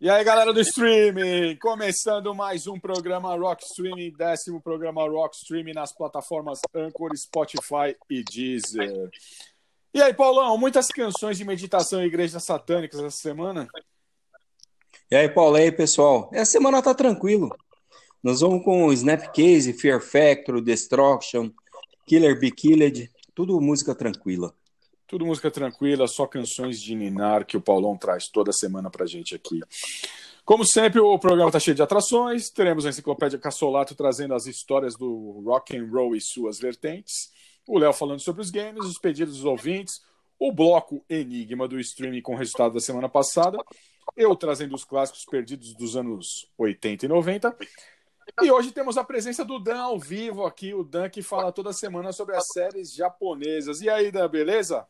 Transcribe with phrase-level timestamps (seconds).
[0.00, 5.72] E aí, galera do streaming, começando mais um programa Rock Streaming, décimo programa Rock Streaming
[5.72, 9.10] nas plataformas Anchor, Spotify e Deezer.
[9.92, 13.66] E aí, Paulão, muitas canções de meditação e igrejas satânicas essa semana?
[15.10, 16.30] E aí, Paulo, e aí, pessoal?
[16.32, 17.50] Essa semana tá tranquilo.
[18.22, 21.50] Nós vamos com Snapcase, Fear Factor, Destruction,
[22.06, 24.54] Killer Be Killed, tudo música tranquila.
[25.08, 29.34] Tudo música tranquila, só canções de Ninar que o Paulão traz toda semana pra gente
[29.34, 29.58] aqui.
[30.44, 32.50] Como sempre, o programa está cheio de atrações.
[32.50, 37.32] Teremos a Enciclopédia Cassolato trazendo as histórias do rock and roll e suas vertentes.
[37.66, 40.02] O Léo falando sobre os games, os pedidos dos ouvintes.
[40.38, 43.56] O bloco Enigma do streaming com o resultado da semana passada.
[44.14, 47.56] Eu trazendo os clássicos perdidos dos anos 80 e 90.
[48.40, 51.72] E hoje temos a presença do Dan ao vivo aqui, o Dan que fala toda
[51.72, 53.80] semana sobre as séries japonesas.
[53.80, 54.86] E aí, Dan, beleza?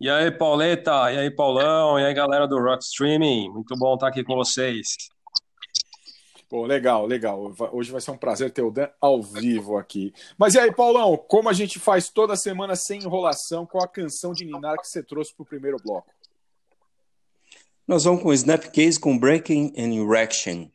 [0.00, 3.50] E aí, Pauleta, e aí, Paulão, e aí, galera do Rock Streaming.
[3.50, 4.96] Muito bom estar aqui com vocês.
[6.48, 7.52] Pô, legal, legal.
[7.72, 10.14] Hoje vai ser um prazer ter o Dan ao vivo aqui.
[10.38, 14.32] Mas e aí, Paulão, como a gente faz toda semana sem enrolação, qual a canção
[14.32, 16.10] de Ninar que você trouxe para o primeiro bloco?
[17.86, 20.68] Nós vamos com Snapcase com Breaking and Erection.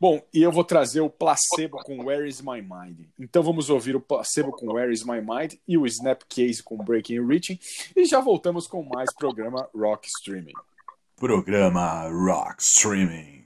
[0.00, 3.06] Bom, e eu vou trazer o placebo com Where is My Mind.
[3.18, 7.18] Então vamos ouvir o placebo com Where is My Mind e o Snapcase com Breaking
[7.18, 7.58] and Reaching
[7.94, 10.52] e já voltamos com mais programa Rock Streaming.
[11.16, 13.43] Programa Rock Streaming.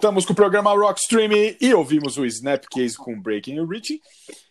[0.00, 0.98] Voltamos com o programa Rock
[1.60, 4.00] e ouvimos o Snapcase com Breaking and Reaching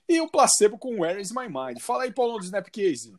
[0.08, 1.79] e o Placebo com Where Is My Mind.
[1.79, 3.15] Fala aí, Paulo, do Snapcase.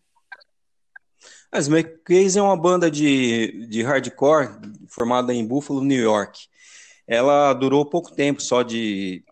[1.51, 4.49] A Snapcase é uma banda de, de hardcore
[4.87, 6.39] formada em Buffalo, New York.
[7.05, 9.25] Ela durou pouco tempo, só de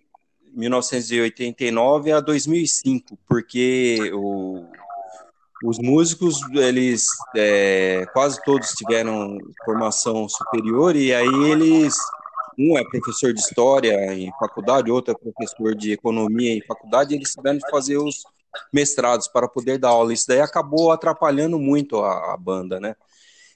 [0.52, 4.66] 1989 a 2005, porque o,
[5.62, 7.04] os músicos, eles
[7.36, 11.96] é, quase todos tiveram formação superior e aí eles
[12.58, 17.32] um é professor de história em faculdade, outro é professor de economia em faculdade, eles
[17.32, 18.24] tiveram de fazer os
[18.72, 20.12] mestrados para poder dar aula.
[20.12, 22.96] Isso daí acabou atrapalhando muito a, a banda, né?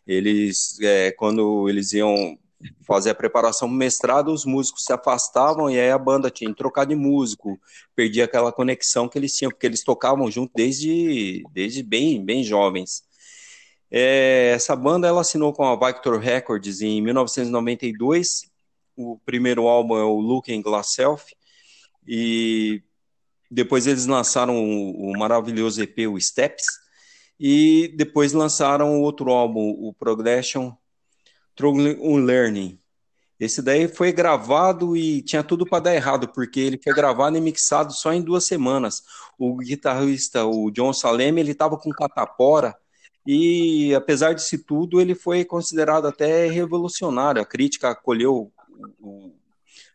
[0.07, 2.39] Eles, é, quando eles iam
[2.87, 6.51] fazer a preparação para o mestrado, os músicos se afastavam e aí a banda tinha
[6.51, 7.59] que trocar de músico,
[7.95, 13.03] perdia aquela conexão que eles tinham, porque eles tocavam junto desde, desde bem, bem jovens.
[13.91, 18.52] É, essa banda ela assinou com a Victor Records em 1992.
[18.97, 21.35] O primeiro álbum é o Looking Glass Self
[22.07, 22.83] e
[23.51, 26.65] depois eles lançaram o, o maravilhoso EP, o Steps,
[27.39, 30.73] e depois lançaram outro álbum, o Progression
[31.57, 31.77] Through
[32.25, 32.79] Learning.
[33.39, 37.41] Esse daí foi gravado e tinha tudo para dar errado, porque ele foi gravado e
[37.41, 39.03] mixado só em duas semanas.
[39.37, 42.73] O guitarrista, o John Salem, ele estava com catapora
[43.27, 47.43] e, apesar disso tudo, ele foi considerado até revolucionário.
[47.43, 48.53] A crítica acolheu,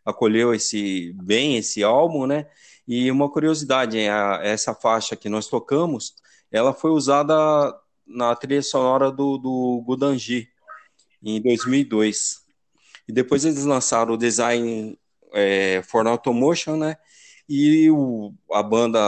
[0.04, 2.46] acolheu esse bem esse álbum, né?
[2.86, 6.14] E uma curiosidade, essa faixa que nós tocamos,
[6.50, 7.34] ela foi usada
[8.06, 10.48] na trilha sonora do, do Gudanji,
[11.22, 12.40] em 2002.
[13.06, 14.98] E depois eles lançaram o design
[15.32, 16.96] é, for Automotion, né?
[17.48, 18.98] E o, a banda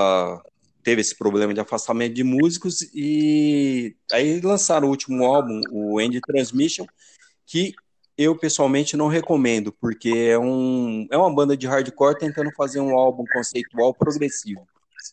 [0.82, 6.18] teve esse problema de afastamento de músicos e aí lançaram o último álbum, o End
[6.22, 6.86] Transmission,
[7.46, 7.74] que
[8.20, 12.94] eu pessoalmente não recomendo, porque é, um, é uma banda de hardcore tentando fazer um
[12.98, 14.66] álbum conceitual progressivo.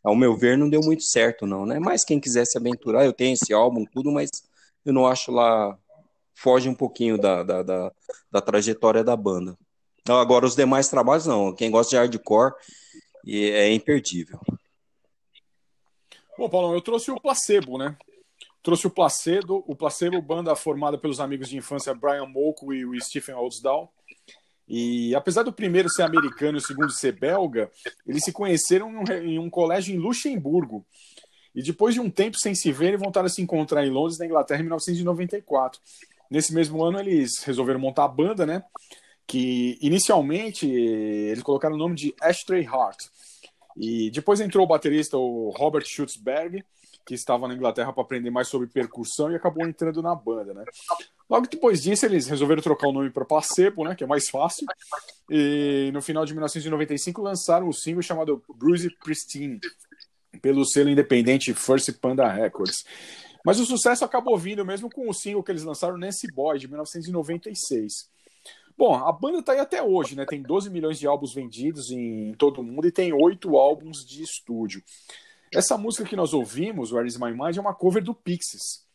[0.04, 1.80] Ao meu ver, não deu muito certo, não, né?
[1.80, 4.30] Mas quem quiser se aventurar, eu tenho esse álbum, tudo, mas
[4.84, 5.78] eu não acho lá
[6.36, 7.92] foge um pouquinho da, da, da,
[8.30, 9.58] da trajetória da banda.
[10.08, 11.56] Agora, os demais trabalhos, não.
[11.56, 12.54] Quem gosta de hardcore
[13.26, 14.40] é imperdível.
[16.38, 17.98] Bom, Paulo, eu trouxe o Placebo, né?
[18.68, 23.00] Trouxe o Placebo, o Placebo, banda formada pelos amigos de infância Brian Molko e o
[23.00, 23.90] Stephen Oldsdal.
[24.68, 27.72] E apesar do primeiro ser americano e o segundo ser belga,
[28.06, 30.86] eles se conheceram em um, colégio em Luxemburgo.
[31.56, 34.26] E depois de um tempo sem se ver, voltaram a se encontrar em Londres, na
[34.26, 35.80] Inglaterra, em 1994.
[36.30, 38.62] Nesse mesmo ano, eles resolveram montar a banda, né?
[39.26, 43.00] Que inicialmente eles colocaram o nome de Ashtray Heart.
[43.78, 46.66] E depois entrou o baterista, o Robert Schutzberg,
[47.08, 50.66] que estava na Inglaterra para aprender mais sobre percussão e acabou entrando na banda, né?
[51.30, 53.96] Logo depois disso, eles resolveram trocar o nome para Placebo, né?
[53.96, 54.68] Que é mais fácil.
[55.30, 59.58] E no final de 1995 lançaram o single chamado Bruce Pristine,
[60.42, 62.84] pelo selo independente First Panda Records.
[63.46, 66.68] Mas o sucesso acabou vindo mesmo com o single que eles lançaram, Nancy Boy, de
[66.68, 68.10] 1996.
[68.78, 70.26] Bom, a banda tá aí até hoje, né?
[70.26, 74.22] Tem 12 milhões de álbuns vendidos em todo o mundo e tem oito álbuns de
[74.22, 74.84] estúdio.
[75.54, 78.86] Essa música que nós ouvimos, Where Is My Mind, é uma cover do Pixies.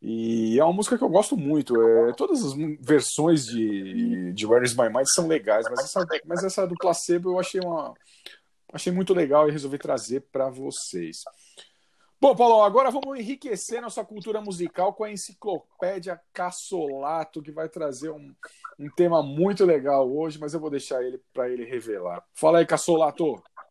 [0.00, 1.80] E é uma música que eu gosto muito.
[1.80, 6.44] É, todas as versões de, de Where Is My Mind são legais, mas essa, mas
[6.44, 7.94] essa do Placebo eu achei, uma,
[8.72, 11.22] achei muito legal e resolvi trazer para vocês.
[12.20, 18.10] Bom, Paulo, agora vamos enriquecer nossa cultura musical com a enciclopédia Cassolato, que vai trazer
[18.10, 18.34] um,
[18.78, 22.24] um tema muito legal hoje, mas eu vou deixar ele para ele revelar.
[22.34, 23.40] Fala aí, Cassolato.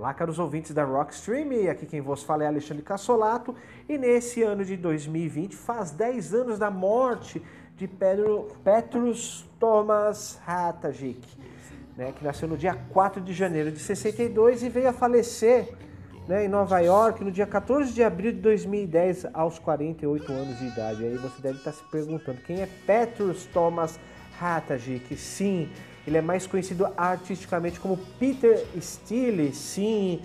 [0.00, 3.54] Olá, caros ouvintes da Rockstream, aqui quem vos fala é Alexandre Cassolato
[3.86, 7.42] e nesse ano de 2020 faz 10 anos da morte
[7.76, 11.28] de Pedro, Petrus Thomas Hatajik,
[11.98, 15.68] né, que nasceu no dia 4 de janeiro de 62 e veio a falecer
[16.26, 20.66] né, em Nova York no dia 14 de abril de 2010, aos 48 anos de
[20.66, 21.04] idade.
[21.04, 24.00] Aí você deve estar se perguntando quem é Petrus Thomas
[24.40, 25.14] Hatajik?
[25.14, 25.68] Sim,
[26.10, 30.20] ele é mais conhecido artisticamente como Peter Steele, sim,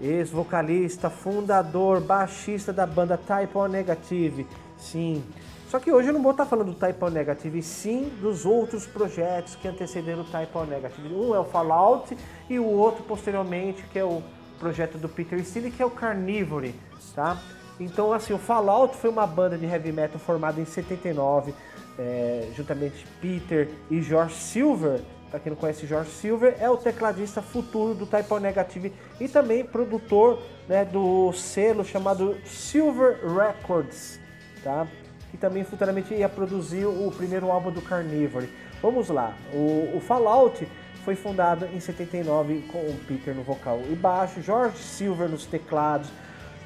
[0.00, 4.46] ex-vocalista, fundador, baixista da banda Type O Negative,
[4.78, 5.24] sim.
[5.68, 8.86] Só que hoje eu não vou estar falando do Type O Negative, sim dos outros
[8.86, 11.12] projetos que antecederam o Type O Negative.
[11.12, 12.16] Um é o Fallout
[12.48, 14.22] e o outro posteriormente, que é o
[14.60, 16.72] projeto do Peter Steele, que é o Carnivore,
[17.16, 17.36] tá?
[17.80, 21.52] Então, assim, o Fallout foi uma banda de heavy metal formada em 79,
[21.98, 25.00] é, juntamente Peter e George Silver.
[25.30, 29.64] Para quem não conhece, George Silver é o tecladista futuro do Type Negative e também
[29.64, 34.20] produtor né, do selo chamado Silver Records,
[34.62, 34.86] tá?
[35.30, 38.48] que também futuramente ia produzir o primeiro álbum do Carnivore.
[38.80, 40.66] Vamos lá, o, o Fallout
[41.04, 46.08] foi fundado em 79 com o Peter no vocal e baixo, George Silver nos teclados,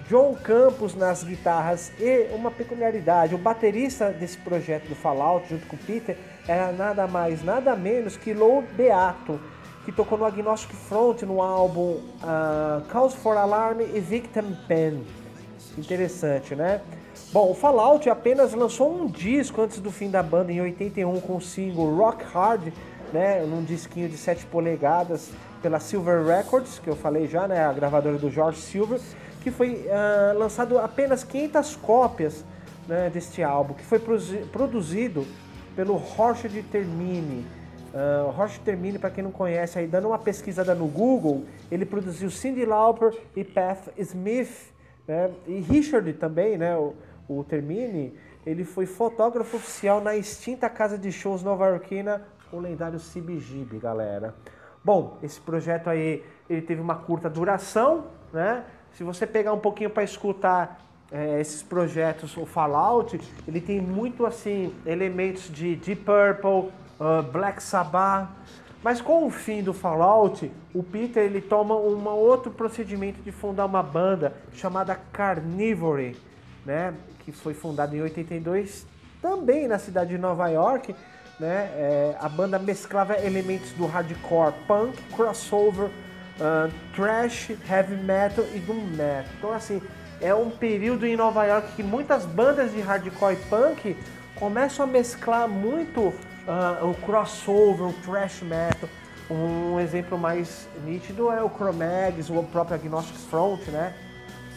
[0.08, 5.76] John Campos nas guitarras e uma peculiaridade, o baterista desse projeto do Fallout junto com
[5.76, 6.16] o Peter
[6.46, 9.40] era nada mais, nada menos que Lou Beato,
[9.84, 15.04] que tocou no Agnostic Front no álbum uh, Cause for Alarm e Victim Pen.
[15.78, 16.80] Interessante, né?
[17.32, 21.36] Bom, o Fallout apenas lançou um disco antes do fim da banda em 81 com
[21.36, 22.72] o single Rock Hard,
[23.12, 25.30] né, num disquinho de 7 polegadas
[25.62, 29.00] pela Silver Records, que eu falei já, né, a gravadora do George Silver,
[29.42, 32.44] que foi uh, lançado apenas 500 cópias
[32.88, 35.24] né, deste álbum, que foi produzido
[35.80, 37.46] pelo Horst de Termine.
[37.94, 42.30] Uh, Horst Termine, para quem não conhece, aí dando uma pesquisada no Google, ele produziu
[42.30, 44.74] Cyndi Lauper e Pat Smith,
[45.08, 46.94] né, e Richard também, né, o,
[47.26, 53.78] o Termine, ele foi fotógrafo oficial na extinta casa de shows nova-iorquina, o lendário CBGB,
[53.78, 54.34] galera.
[54.84, 58.66] Bom, esse projeto aí, ele teve uma curta duração, né?
[58.92, 64.24] Se você pegar um pouquinho para escutar é, esses projetos, o Fallout, ele tem muito
[64.24, 68.28] assim elementos de Deep Purple, uh, Black Sabbath.
[68.82, 73.66] Mas com o fim do Fallout, o Peter ele toma um outro procedimento de fundar
[73.66, 76.16] uma banda chamada Carnivore,
[76.64, 76.94] né?
[77.18, 78.86] que foi fundada em 82,
[79.20, 80.94] também na cidade de Nova York.
[81.38, 81.70] Né?
[81.74, 88.82] É, a banda mesclava elementos do hardcore, punk, crossover, uh, thrash, heavy metal e doom
[88.96, 89.24] metal.
[89.38, 89.82] Então, assim,
[90.20, 93.96] é um período em Nova York que muitas bandas de hardcore e punk
[94.34, 98.88] começam a mesclar muito uh, o crossover, o thrash metal.
[99.30, 103.94] Um exemplo mais nítido é o Chromags, o próprio Agnostic Front, né?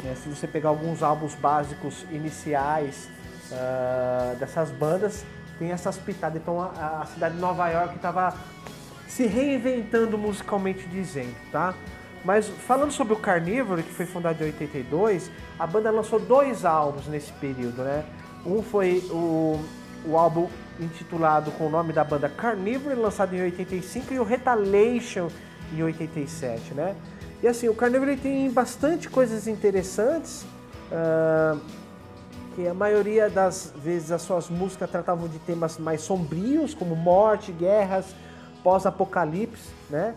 [0.04, 3.08] É, se você pegar alguns álbuns básicos iniciais
[3.52, 5.24] uh, dessas bandas,
[5.60, 6.42] tem essas pitadas.
[6.42, 8.34] Então a, a cidade de Nova York estava
[9.08, 11.76] se reinventando musicalmente dizendo, tá?
[12.24, 17.08] Mas falando sobre o Carnivore, que foi fundado em 82, a banda lançou dois álbuns
[17.08, 18.06] nesse período, né?
[18.46, 19.60] Um foi o,
[20.06, 20.48] o álbum
[20.80, 25.30] intitulado com o nome da banda Carnivore, lançado em 85, e o Retaliation
[25.74, 26.96] em 87, né?
[27.42, 30.46] E assim, o Carnival tem bastante coisas interessantes,
[30.92, 31.60] uh,
[32.56, 37.52] que a maioria das vezes as suas músicas tratavam de temas mais sombrios, como morte,
[37.52, 38.06] guerras,
[38.64, 40.16] pós-apocalipse, né?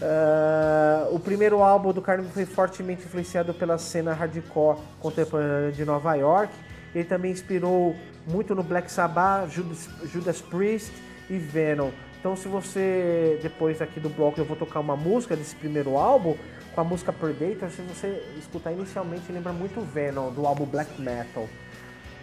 [0.00, 6.14] Uh, o primeiro álbum do Carnival foi fortemente influenciado pela cena hardcore contemporânea de Nova
[6.14, 6.52] York.
[6.94, 10.92] Ele também inspirou muito no Black Sabbath, Judas, Judas Priest
[11.28, 11.90] e Venom.
[12.18, 16.36] Então, se você depois aqui do bloco eu vou tocar uma música desse primeiro álbum,
[16.74, 21.48] com a música Predator, se você escutar inicialmente, lembra muito Venom, do álbum Black Metal.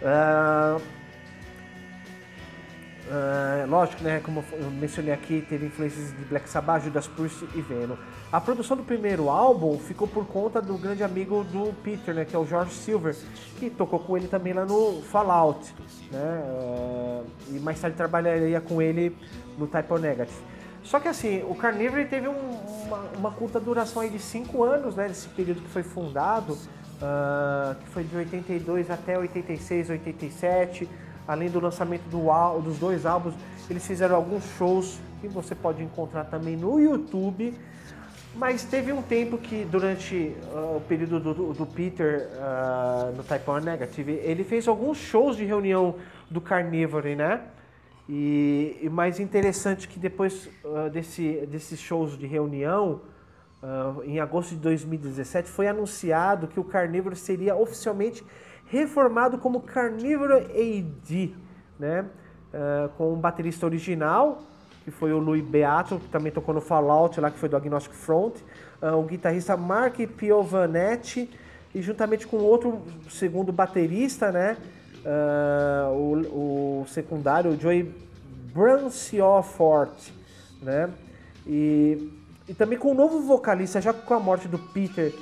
[0.00, 0.80] Uh,
[3.08, 7.60] uh, lógico, né, como eu mencionei aqui, teve influências de Black Sabbath, Judas Priest e
[7.60, 7.96] Venom.
[8.32, 12.34] A produção do primeiro álbum ficou por conta do grande amigo do Peter, né, que
[12.34, 13.16] é o George Silver,
[13.58, 15.74] que tocou com ele também lá no Fallout,
[16.10, 19.16] né, uh, e mais tarde trabalharia com ele
[19.56, 20.56] no Type O Negative.
[20.86, 24.94] Só que assim, o Carnivore teve um, uma, uma, curta duração aí de 5 anos,
[24.94, 25.08] né?
[25.08, 30.88] Nesse período que foi fundado, uh, que foi de 82 até 86, 87.
[31.26, 32.28] Além do lançamento do,
[32.60, 33.34] dos dois álbuns,
[33.68, 37.54] eles fizeram alguns shows que você pode encontrar também no YouTube.
[38.36, 43.50] Mas teve um tempo que, durante uh, o período do, do Peter uh, no Type
[43.50, 45.94] 1 Negative, ele fez alguns shows de reunião
[46.30, 47.40] do Carnivore, né?
[48.06, 53.00] E, e mais interessante que depois uh, desse, desses shows de reunião,
[54.04, 58.22] em agosto de 2017, foi anunciado que o Carnívoro seria oficialmente
[58.66, 61.34] reformado como Carnívoro AD,
[61.78, 62.04] né?
[62.52, 64.42] Uh, com um baterista original,
[64.84, 67.92] que foi o Louis Beato, que também tocou no Fallout, lá que foi do Agnostic
[67.92, 68.34] Front,
[68.80, 71.28] o guitarrista Mark Piovanetti,
[71.74, 74.56] e juntamente com outro segundo baterista, né?
[75.06, 77.94] uh, o, o, secundário, o Joey
[78.52, 80.10] Branciofort,
[80.60, 80.90] né?
[81.46, 82.10] E,
[82.48, 85.12] e também com o novo vocalista, já com a morte do Peter,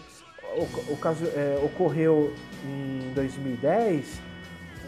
[0.57, 2.33] o, o caso é, ocorreu
[2.65, 4.21] em 2010,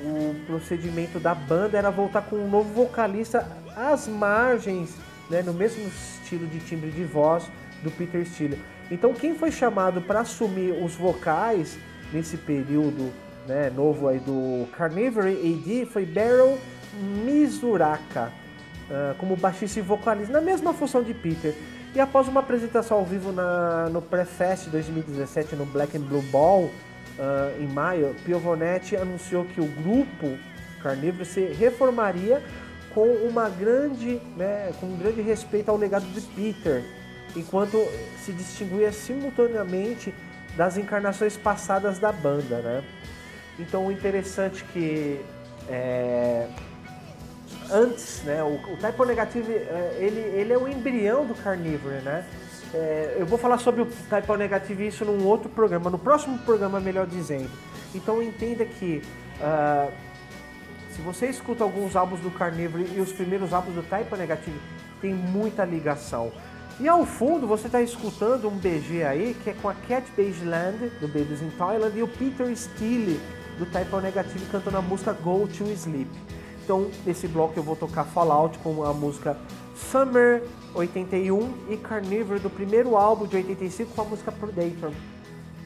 [0.03, 4.95] o procedimento da banda era voltar com um novo vocalista às margens,
[5.31, 7.45] né, no mesmo estilo de timbre de voz
[7.83, 8.61] do Peter Steele.
[8.91, 11.79] Então quem foi chamado para assumir os vocais
[12.13, 13.13] nesse período
[13.47, 16.59] né, novo aí do Carnivory AD foi Beryl
[17.25, 18.33] Mizuraka,
[18.89, 21.55] uh, como baixista e vocalista, na mesma função de Peter.
[21.95, 26.71] E após uma apresentação ao vivo na, no Prefest 2017 no Black and Blue Ball,
[27.19, 30.39] uh, em maio, Piovonetti anunciou que o grupo
[30.83, 32.43] Carnívoro se reformaria
[32.95, 36.83] com uma grande, né, com um grande respeito ao legado de Peter,
[37.35, 37.77] enquanto
[38.25, 40.15] se distinguia simultaneamente
[40.57, 42.83] das encarnações passadas da banda, né?
[43.59, 45.21] Então o interessante que
[45.69, 46.47] é,
[47.71, 52.25] antes, né, o, o Typo Negative, é, ele, ele é o embrião do Carnivore, né?
[52.75, 56.81] É, eu vou falar sobre o Typo Negative isso num outro programa, no próximo programa,
[56.81, 57.51] melhor dizendo.
[57.95, 59.03] Então entenda que
[59.41, 59.93] uh,
[60.91, 64.59] se você escuta alguns álbuns do Carnivore e os primeiros álbuns do Typo Negative,
[65.01, 66.33] tem muita ligação.
[66.79, 70.91] E ao fundo você está escutando um BG aí que é com a Cat Baseland,
[71.01, 73.21] do Babies in Thailand, e o Peter Steele,
[73.59, 76.11] do Typo Negative, cantando a música Go to Sleep.
[76.65, 79.37] Então, nesse bloco eu vou tocar Fallout com a música
[79.77, 80.43] Summer
[80.75, 84.93] 81 e Carnivore do primeiro álbum de 85 com a música Predator.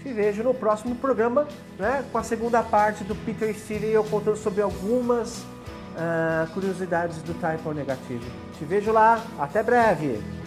[0.03, 1.47] Te vejo no próximo programa,
[1.79, 7.19] né, com a segunda parte do Peter Steele e eu contando sobre algumas uh, curiosidades
[7.23, 8.25] do Type Negativo.
[8.59, 10.40] Te vejo lá, até breve!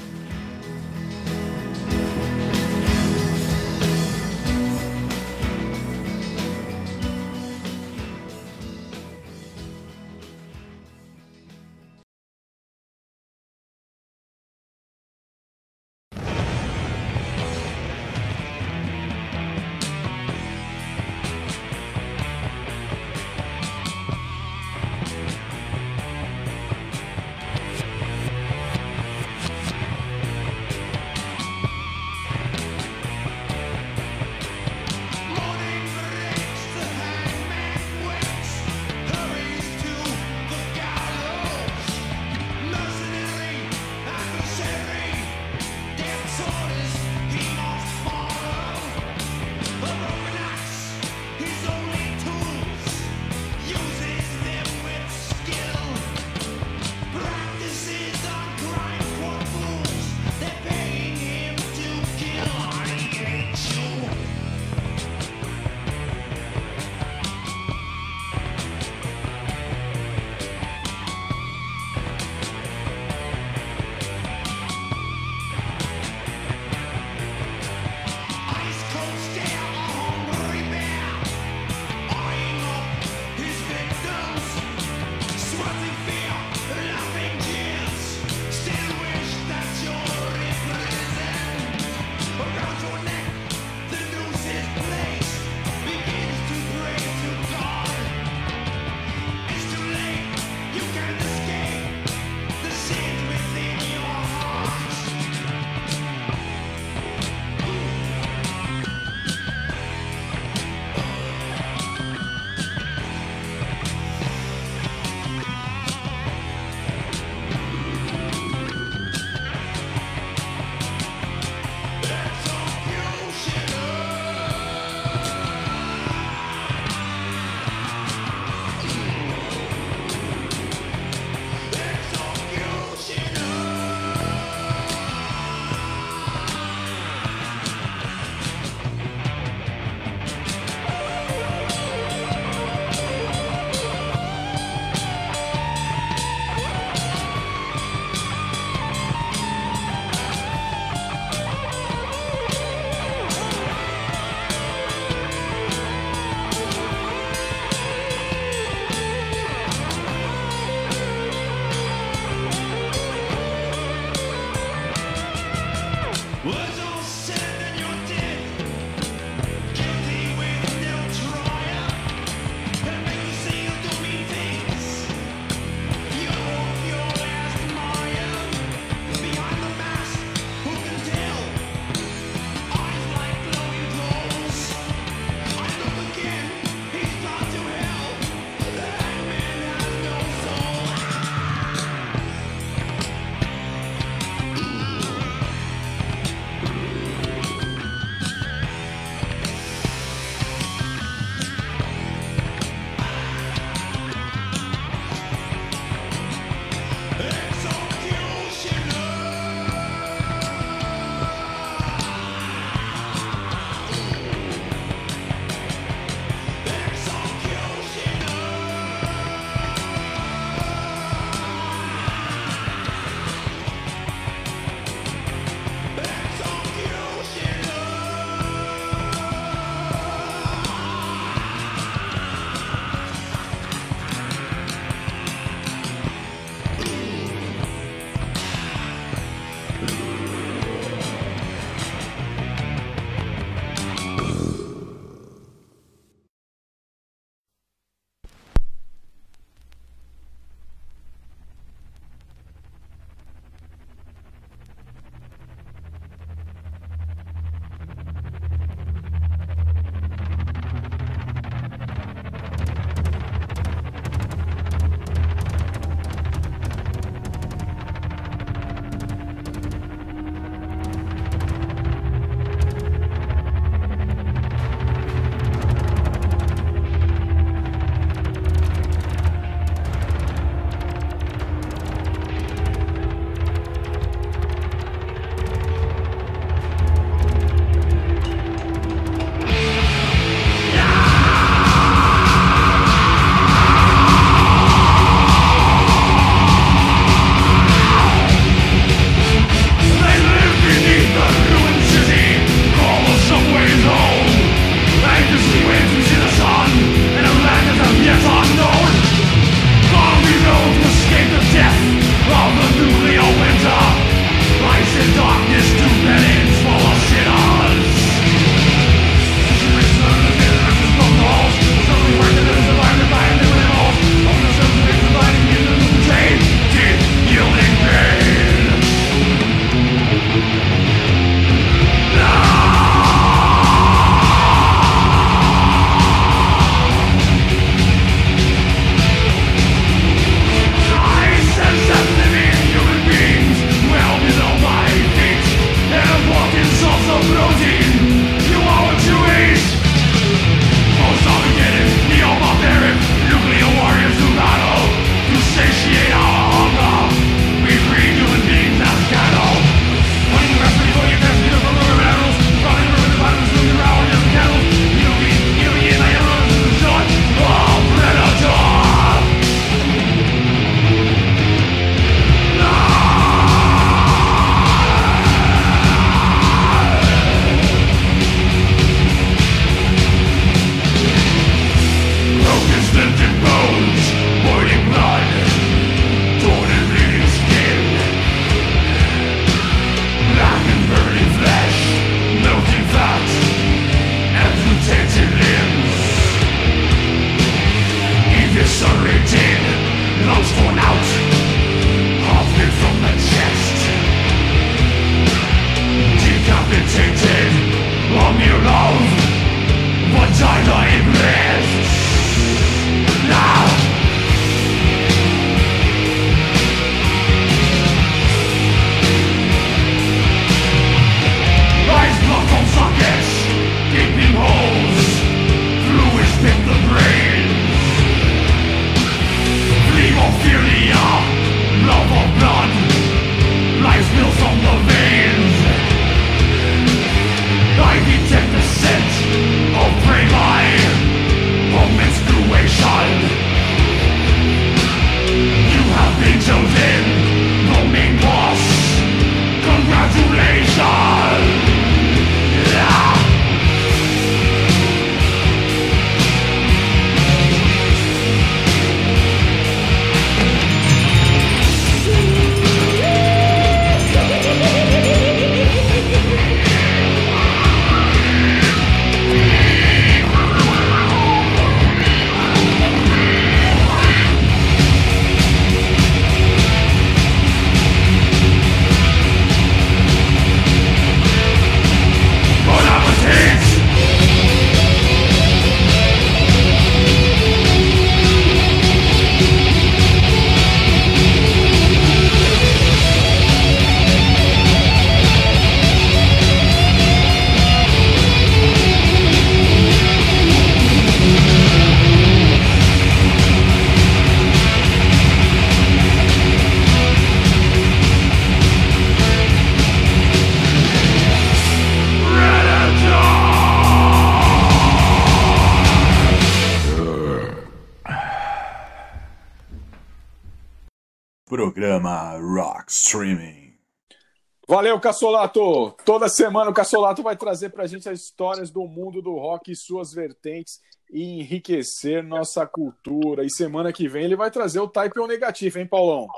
[525.03, 525.91] Cassolato!
[526.05, 529.75] Toda semana o Cassolato vai trazer pra gente as histórias do mundo do rock e
[529.75, 530.79] suas vertentes
[531.11, 533.43] e enriquecer nossa cultura.
[533.43, 536.29] E semana que vem ele vai trazer o Type O negativo, hein, Paulão?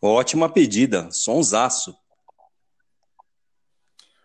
[0.00, 1.94] Ótima pedida, sonsaço.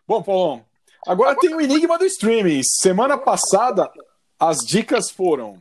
[0.07, 0.65] Bom, Paulão,
[1.05, 2.61] agora tem o enigma do streaming.
[2.63, 3.91] Semana passada,
[4.39, 5.59] as dicas foram: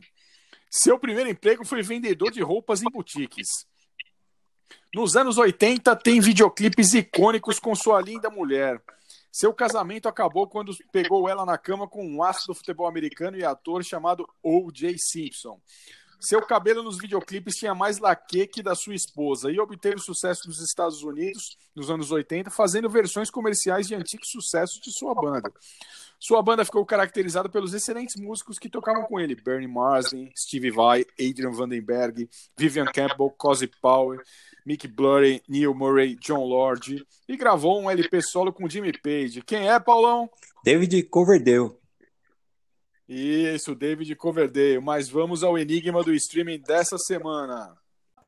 [0.71, 3.49] seu primeiro emprego foi vendedor de roupas em boutiques.
[4.93, 8.79] Nos anos 80, tem videoclipes icônicos com sua linda mulher.
[9.31, 13.43] Seu casamento acabou quando pegou ela na cama com um astro do futebol americano e
[13.43, 14.95] ator chamado O.J.
[14.99, 15.59] Simpson.
[16.19, 20.61] Seu cabelo nos videoclipes tinha mais laque que da sua esposa e obteve sucesso nos
[20.61, 25.51] Estados Unidos nos anos 80, fazendo versões comerciais de antigos sucessos de sua banda.
[26.25, 31.05] Sua banda ficou caracterizada pelos excelentes músicos que tocavam com ele: Bernie Marsden, Steve Vai,
[31.19, 34.21] Adrian Vandenberg, Vivian Campbell, Cozy Powell,
[34.65, 39.41] Mick Blurry, Neil Murray, John Lord e gravou um LP solo com Jimmy Page.
[39.41, 40.29] Quem é, Paulão?
[40.63, 41.71] David Coverdale.
[43.05, 44.79] Isso, David Coverdale.
[44.79, 47.75] Mas vamos ao enigma do streaming dessa semana.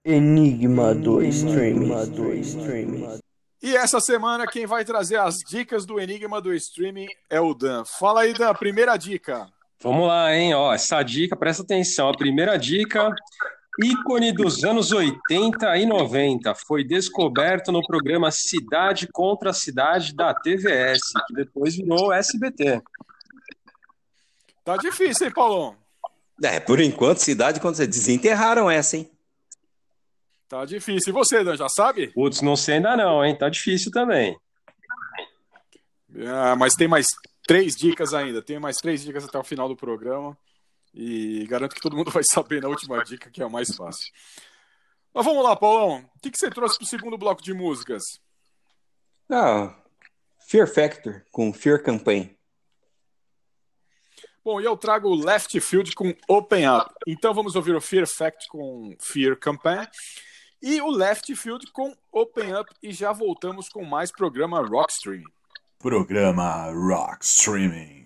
[0.03, 3.21] Enigma do streaming.
[3.65, 7.83] E essa semana quem vai trazer as dicas do enigma do streaming é o Dan.
[7.83, 9.47] Fala aí, Dan, primeira dica.
[9.81, 10.53] Vamos lá, hein?
[10.53, 12.07] Ó, essa dica, presta atenção.
[12.07, 13.11] A primeira dica
[13.83, 16.53] ícone dos anos 80 e 90.
[16.53, 22.83] Foi descoberto no programa Cidade contra Cidade da TVS, que depois virou SBT.
[24.63, 25.75] Tá difícil, hein, Paulão?
[26.43, 29.09] É, por enquanto, cidade, quando você desenterraram essa, hein?
[30.47, 31.09] Tá difícil.
[31.09, 32.07] E você, Dan, já sabe?
[32.13, 33.35] Putz, não sei ainda não, hein?
[33.35, 34.37] Tá difícil também.
[36.27, 37.07] Ah, mas tem mais
[37.47, 38.41] três dicas ainda.
[38.41, 40.37] Tem mais três dicas até o final do programa.
[40.93, 44.11] E garanto que todo mundo vai saber na última dica, que é a mais fácil.
[45.13, 46.09] Mas vamos lá, Paulão.
[46.15, 48.03] O que, que você trouxe para o segundo bloco de músicas?
[49.29, 49.75] Ah,
[50.47, 52.35] Fear Factor, com Fear Campaign.
[54.43, 56.93] Bom, e eu trago o Left Field com Open Up.
[57.07, 59.87] Então vamos ouvir o Fear Fact com Fear Campaign
[60.65, 65.31] e o Left Field com Open Up e já voltamos com mais programa Rock Streaming.
[65.77, 68.04] Programa Rock Streaming.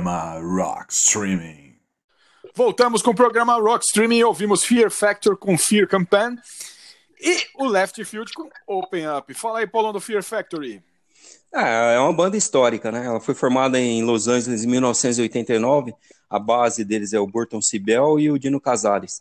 [0.00, 1.76] Programa Rock Streaming.
[2.54, 4.22] Voltamos com o programa Rock Streaming.
[4.22, 6.38] Ouvimos Fear Factor com Fear Campaign
[7.20, 9.34] e o Left Field com Open Up.
[9.34, 10.82] Fala aí, Paulão, do Fear Factory.
[11.54, 13.04] É, é uma banda histórica, né?
[13.04, 15.92] Ela foi formada em Los Angeles em 1989.
[16.30, 19.20] A base deles é o Burton Sibel e o Dino Casares.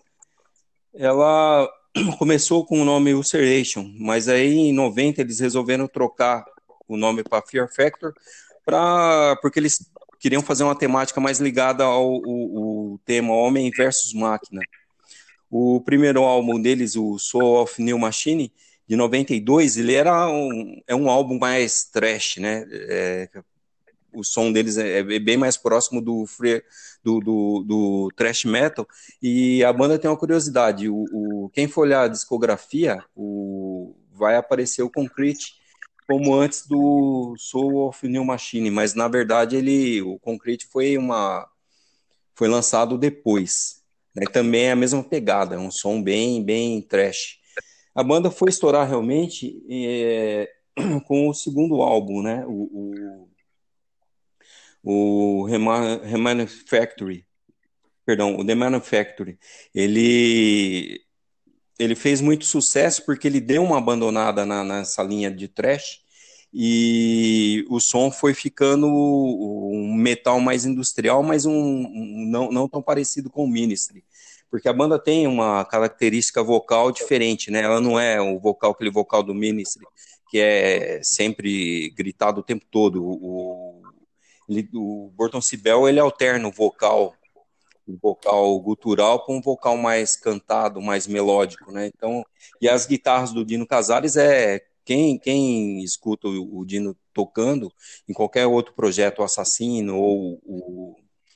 [0.93, 1.69] Ela
[2.17, 6.45] começou com o nome Ulceration, mas aí em 90 eles resolveram trocar
[6.87, 8.13] o nome para Fear Factor,
[8.65, 9.77] pra, porque eles
[10.19, 14.61] queriam fazer uma temática mais ligada ao, ao, ao tema Homem versus Máquina.
[15.49, 18.51] O primeiro álbum deles, o Soul of New Machine,
[18.87, 22.65] de 92, ele era um, é um álbum mais trash, né?
[22.71, 23.29] É,
[24.11, 26.25] o som deles é, é, bem mais próximo do,
[27.03, 28.87] do, do, do thrash metal.
[29.21, 34.35] E a banda tem uma curiosidade: o, o, quem for olhar a discografia, o, vai
[34.35, 35.58] aparecer o Concrete
[36.09, 41.47] como antes do Soul of New Machine, mas na verdade ele, o Concrete foi uma
[42.33, 43.83] foi lançado depois.
[44.15, 44.25] Né?
[44.25, 47.37] Também é a mesma pegada, é um som bem bem trash.
[47.93, 50.51] A banda foi estourar realmente é,
[51.05, 52.43] com o segundo álbum, né?
[52.47, 53.29] O,
[54.83, 57.23] o, o Remanufactory,
[58.03, 59.37] perdão, o The Manufactory.
[59.75, 61.05] Ele
[61.79, 66.01] ele fez muito sucesso porque ele deu uma abandonada na, nessa linha de trash
[66.53, 72.81] e o som foi ficando um metal mais industrial, mas um, um não, não tão
[72.81, 74.03] parecido com o Ministry
[74.49, 77.61] porque a banda tem uma característica vocal diferente, né?
[77.61, 79.85] Ela não é o vocal, aquele vocal do Ministry,
[80.29, 83.03] que é sempre gritado o tempo todo.
[83.03, 83.81] O,
[84.47, 87.13] ele, o Burton Sibel, ele alterna o vocal,
[87.89, 91.87] o vocal gutural para um vocal mais cantado, mais melódico, né?
[91.87, 92.23] Então,
[92.61, 97.71] e as guitarras do Dino Casares é quem, quem escuta o, Dino tocando
[98.07, 100.95] em qualquer outro projeto, o Assassino ou o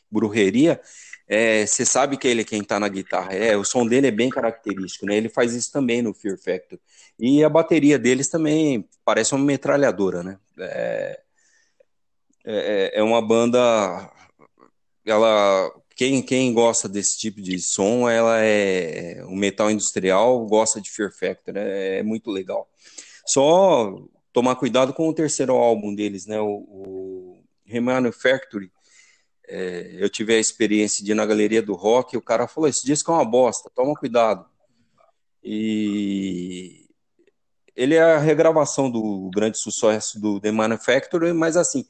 [0.09, 0.79] Brujeria,
[1.27, 3.33] você é, sabe que ele é quem está na guitarra.
[3.33, 5.15] É, o som dele é bem característico, né?
[5.15, 6.79] Ele faz isso também no Fear Factor.
[7.17, 10.37] E a bateria deles também parece uma metralhadora, né?
[10.59, 11.19] É,
[12.45, 14.11] é, é uma banda.
[15.05, 15.71] Ela,
[16.03, 21.13] quem, quem gosta desse tipo de som, ela é o metal industrial, gosta de Fear
[21.13, 21.99] Factor, né?
[21.99, 22.69] é muito legal.
[23.25, 23.95] Só
[24.33, 26.41] tomar cuidado com o terceiro álbum deles, né?
[26.41, 28.69] O, o Remanufactory
[29.47, 32.69] é, eu tive a experiência de ir na galeria do rock e o cara falou:
[32.69, 34.45] Esse disco é uma bosta, toma cuidado.
[35.41, 36.85] E
[37.73, 41.85] ele é a regravação do grande sucesso do The Manufacturer, mas assim,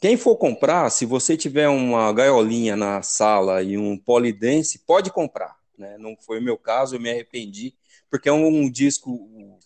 [0.00, 5.56] quem for comprar, se você tiver uma gaiolinha na sala e um polidense, pode comprar.
[5.76, 5.96] Né?
[5.98, 7.74] Não foi o meu caso, eu me arrependi,
[8.10, 9.58] porque é um, disco,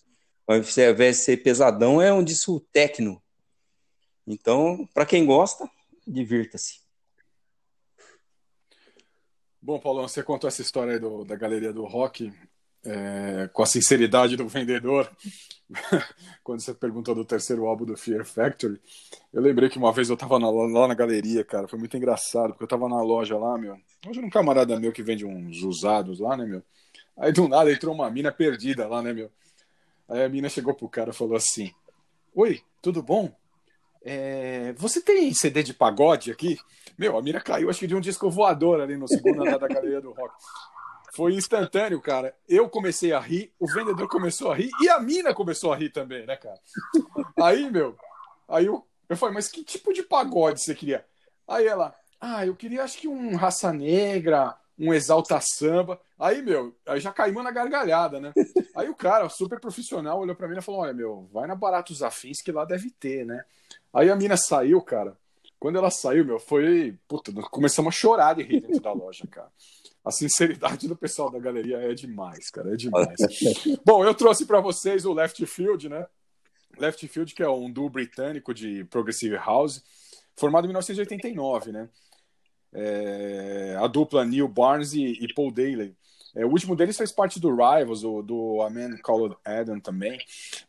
[0.46, 3.22] ao invés de ser pesadão, é um disco técnico.
[4.26, 5.68] Então, para quem gosta,
[6.06, 6.80] divirta-se.
[9.60, 12.32] Bom, Paulo, você contou essa história do, da galeria do rock
[12.84, 15.10] é, com a sinceridade do vendedor.
[16.42, 18.80] Quando você perguntou do terceiro álbum do Fear Factory,
[19.32, 22.50] eu lembrei que uma vez eu tava na, lá na galeria, cara, foi muito engraçado,
[22.50, 23.76] porque eu tava na loja lá, meu.
[24.06, 26.62] Hoje um camarada meu que vende uns usados lá, né, meu?
[27.16, 29.30] Aí do nada entrou uma mina perdida lá, né, meu?
[30.08, 31.70] Aí a mina chegou pro cara e falou assim:
[32.34, 33.32] Oi, tudo bom?
[34.02, 36.58] É, você tem CD de pagode aqui?
[36.98, 39.68] Meu, a mina caiu, acho que de um disco voador ali no segundo andar da
[39.68, 40.34] galeria do rock.
[41.14, 42.34] Foi instantâneo, cara.
[42.48, 45.90] Eu comecei a rir, o vendedor começou a rir e a mina começou a rir
[45.90, 46.60] também, né, cara?
[47.42, 47.96] Aí, meu,
[48.48, 51.04] aí eu, eu falei, mas que tipo de pagode você queria?
[51.48, 56.00] Aí ela, ah, eu queria acho que um raça negra, um exalta samba.
[56.18, 58.32] Aí, meu, aí já caímos na gargalhada, né?
[58.74, 62.02] Aí o cara, super profissional, olhou pra mim e falou: Olha, meu, vai na Baratos
[62.02, 63.44] Afins que lá deve ter, né?
[63.92, 65.16] Aí a mina saiu, cara.
[65.58, 66.96] Quando ela saiu, meu, foi.
[67.06, 69.50] Puta, começamos a chorar de rir dentro da loja, cara.
[70.04, 73.16] A sinceridade do pessoal da galeria é demais, cara, é demais.
[73.84, 76.06] Bom, eu trouxe para vocês o Left Field, né?
[76.78, 79.82] Left Field, que é um duo britânico de Progressive House,
[80.36, 81.88] formado em 1989, né?
[82.72, 85.94] É, a dupla Neil Barnes e, e Paul Daly.
[86.34, 90.18] É, o último deles fez parte do Rivals, do, do A Man Called Adam também.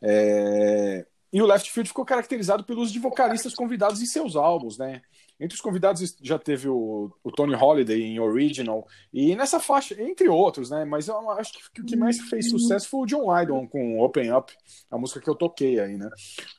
[0.01, 4.77] É, e o Left Field ficou caracterizado pelo uso de vocalistas convidados em seus álbuns,
[4.77, 5.01] né?
[5.41, 10.29] Entre os convidados já teve o, o Tony Holiday em Original, e nessa faixa, entre
[10.29, 10.85] outros, né?
[10.85, 14.31] Mas eu acho que o que mais fez sucesso foi o John Lydon com Open
[14.31, 14.53] Up,
[14.91, 16.07] a música que eu toquei aí, né?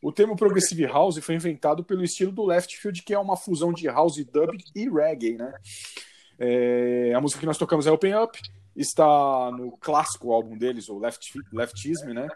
[0.02, 3.72] O termo Progressive House foi inventado pelo estilo do Left Field, que é uma fusão
[3.72, 5.54] de house, dub e reggae, né?
[6.36, 8.36] É, a música que nós tocamos é Open Up,
[8.74, 12.26] está no clássico álbum deles, o Left, Leftism, né?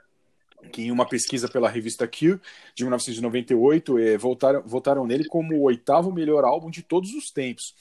[0.66, 2.38] Que em uma pesquisa pela revista Q
[2.74, 7.74] de 1998 eh, votaram, votaram nele como o oitavo melhor álbum de todos os tempos.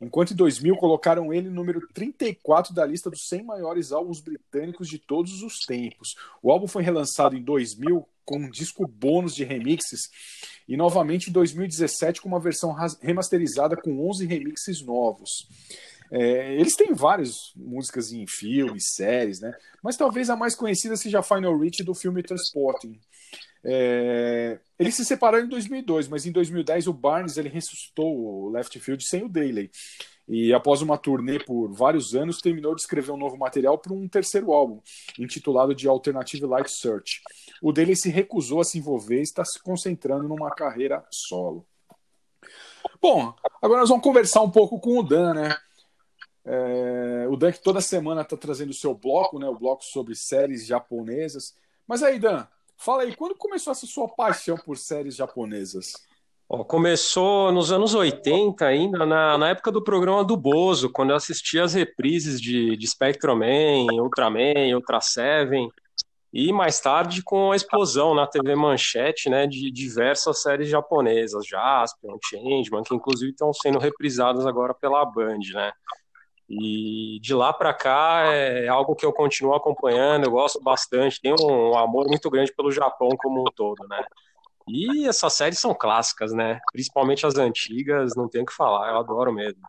[0.00, 4.88] Enquanto em 2000 colocaram ele no número 34 da lista dos 100 maiores álbuns britânicos
[4.88, 6.16] de todos os tempos.
[6.42, 10.00] O álbum foi relançado em 2000 com um disco bônus de remixes
[10.68, 15.46] e novamente em 2017 com uma versão remasterizada com 11 remixes novos.
[16.14, 19.56] É, eles têm várias músicas em filmes, séries, né?
[19.82, 23.00] Mas talvez a mais conhecida seja Final Reach do filme Transporting.
[23.64, 28.78] É, eles se separaram em 2002, mas em 2010 o Barnes ele ressuscitou o Left
[28.78, 29.70] Field sem o Daly.
[30.28, 34.06] E após uma turnê por vários anos, terminou de escrever um novo material para um
[34.06, 34.80] terceiro álbum,
[35.18, 37.22] intitulado de Alternative Light Search.
[37.62, 41.66] O Daly se recusou a se envolver e está se concentrando numa carreira solo.
[43.00, 45.56] Bom, agora nós vamos conversar um pouco com o Dan, né?
[46.44, 49.48] É, o Dan que toda semana está trazendo o seu bloco, né?
[49.48, 51.54] O bloco sobre séries japonesas.
[51.86, 55.92] Mas aí, Dan, fala aí, quando começou essa sua paixão por séries japonesas?
[56.66, 61.64] começou nos anos 80 ainda, na, na época do programa do Bozo, quando eu assistia
[61.64, 62.86] as reprises de, de
[63.26, 65.70] Man, Ultraman, Ultra Seven,
[66.32, 72.16] e mais tarde com a explosão na TV Manchete, né, de diversas séries japonesas, Jaspion,
[72.22, 75.72] Changeman, que inclusive estão sendo reprisadas agora pela Band, né.
[76.54, 81.34] E de lá para cá é algo que eu continuo acompanhando, eu gosto bastante, tenho
[81.40, 84.04] um amor muito grande pelo Japão como um todo, né.
[84.68, 86.60] E essas séries são clássicas, né?
[86.70, 89.62] Principalmente as antigas, não tem o que falar, eu adoro mesmo.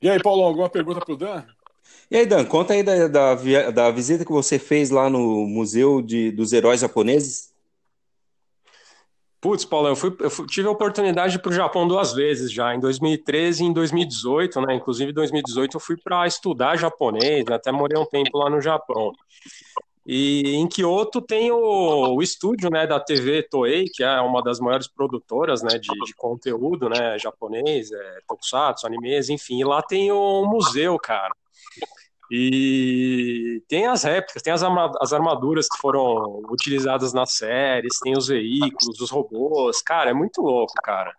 [0.00, 1.44] E aí, Paulo, alguma pergunta para o Dan?
[2.10, 6.00] E aí, Dan, conta aí da, da, da, visita que você fez lá no Museu
[6.00, 7.51] de, dos Heróis Japoneses.
[9.42, 12.72] Putz, Paulo, eu, fui, eu fui, tive a oportunidade para o Japão duas vezes já,
[12.76, 14.76] em 2013 e em 2018, né?
[14.76, 17.56] Inclusive, em 2018 eu fui para estudar japonês, né?
[17.56, 19.12] até morei um tempo lá no Japão.
[20.06, 24.60] E em Kyoto tem o, o, estúdio né, da TV Toei, que é uma das
[24.60, 29.58] maiores produtoras né, de, de conteúdo né, japonês, é, tokusatsu, animes, enfim.
[29.58, 31.34] E lá tem o museu, cara.
[32.34, 38.28] E tem as réplicas, tem as, as armaduras que foram utilizadas nas séries, tem os
[38.28, 39.82] veículos, os robôs.
[39.82, 41.14] Cara, é muito louco, cara.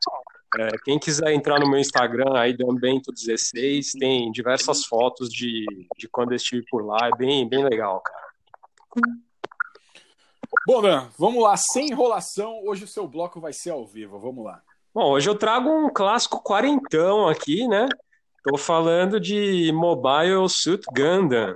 [0.57, 5.63] É, quem quiser entrar no meu Instagram aí, Dambento16, tem diversas fotos de,
[5.95, 6.97] de quando eu estive por lá.
[7.13, 8.23] É bem, bem legal, cara.
[10.65, 12.59] Bom, Dan, vamos lá, sem enrolação.
[12.65, 14.17] Hoje o seu bloco vai ser ao vivo.
[14.17, 14.63] Vamos lá.
[14.91, 17.87] Bom, hoje eu trago um clássico quarentão aqui, né?
[18.43, 21.55] Tô falando de Mobile Suit Gundam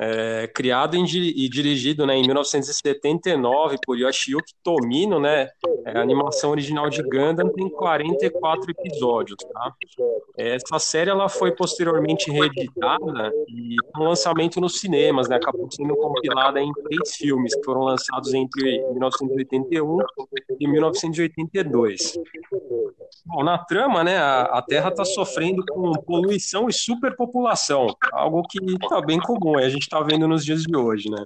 [0.00, 5.50] é, criado e dirigido né, em 1979 por Yoshiyuki Tomino, né?
[5.84, 9.74] É, a animação original de Gundam tem 44 episódios, tá?
[10.38, 15.36] Essa série ela foi posteriormente reeditada e com lançamento nos cinemas, né?
[15.36, 19.98] Acabou sendo compilada em três filmes que foram lançados entre 1981
[20.58, 22.18] e 1982.
[23.26, 28.58] Bom, na trama, né, a, a Terra está sofrendo com poluição e superpopulação, algo que
[28.64, 29.58] está bem comum.
[29.58, 31.24] A gente está vendo nos dias de hoje, né?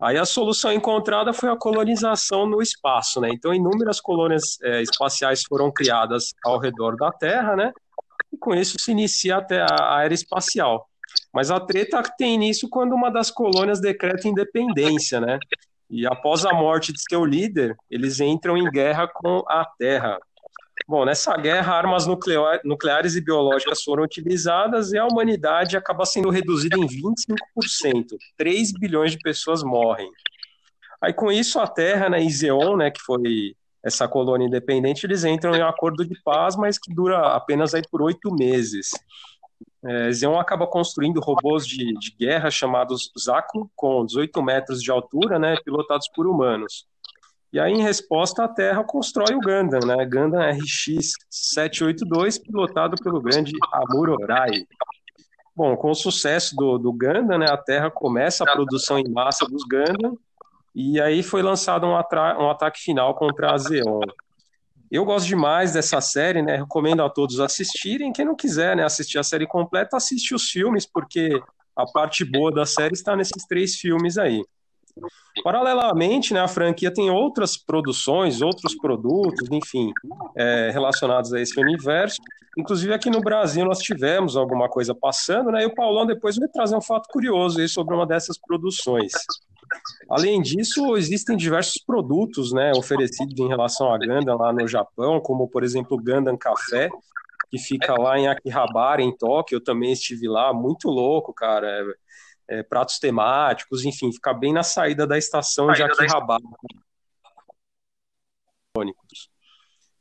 [0.00, 3.30] Aí a solução encontrada foi a colonização no espaço, né?
[3.32, 7.72] Então inúmeras colônias é, espaciais foram criadas ao redor da Terra, né?
[8.32, 10.88] E com isso se inicia até a era espacial.
[11.32, 15.38] Mas a treta tem início quando uma das colônias decreta independência, né?
[15.90, 20.18] E após a morte de seu líder, eles entram em guerra com a Terra.
[20.88, 22.06] Bom, nessa guerra, armas
[22.64, 28.16] nucleares e biológicas foram utilizadas e a humanidade acaba sendo reduzida em 25%.
[28.38, 30.10] 3 bilhões de pessoas morrem.
[30.98, 35.54] Aí, com isso, a Terra, né, Iseon, né, que foi essa colônia independente, eles entram
[35.54, 38.92] em um acordo de paz, mas que dura apenas aí por oito meses.
[39.84, 45.38] É, Zeon acaba construindo robôs de, de guerra chamados Zaku, com 18 metros de altura,
[45.38, 46.86] né, pilotados por humanos.
[47.52, 50.04] E aí, em resposta, a Terra constrói o Gundam, né?
[50.04, 54.16] Gundam RX-782, pilotado pelo grande Amuro.
[55.56, 59.46] Bom, com o sucesso do, do Gundam, né, a Terra começa a produção em massa
[59.46, 60.16] dos Gundam,
[60.74, 64.00] e aí foi lançado um, um ataque final contra a Zeon.
[64.90, 66.56] Eu gosto demais dessa série, né?
[66.56, 68.12] Recomendo a todos assistirem.
[68.12, 71.40] Quem não quiser né, assistir a série completa, assiste os filmes, porque
[71.76, 74.42] a parte boa da série está nesses três filmes aí.
[75.42, 79.92] Paralelamente, né, a franquia tem outras produções, outros produtos, enfim,
[80.36, 82.16] é, relacionados a esse universo.
[82.56, 85.62] Inclusive aqui no Brasil nós tivemos alguma coisa passando, né?
[85.62, 89.12] E o Paulão depois vai trazer um fato curioso aí sobre uma dessas produções.
[90.10, 95.46] Além disso, existem diversos produtos, né, oferecidos em relação a Gundam lá no Japão, como
[95.46, 96.88] por exemplo o Gundam Café,
[97.50, 99.56] que fica lá em Akihabara, em Tóquio.
[99.56, 101.84] Eu também estive lá, muito louco, cara é,
[102.62, 106.42] pratos temáticos, enfim, fica bem na saída da estação de Akihabara.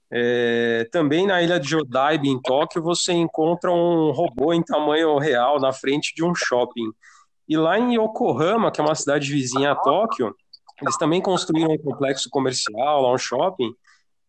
[0.10, 5.60] É, também na ilha de Jodaiba, em Tóquio, você encontra um robô em tamanho real
[5.60, 6.92] na frente de um shopping.
[7.48, 10.34] E lá em Yokohama, que é uma cidade vizinha a Tóquio,
[10.82, 13.74] eles também construíram um complexo comercial, lá um shopping,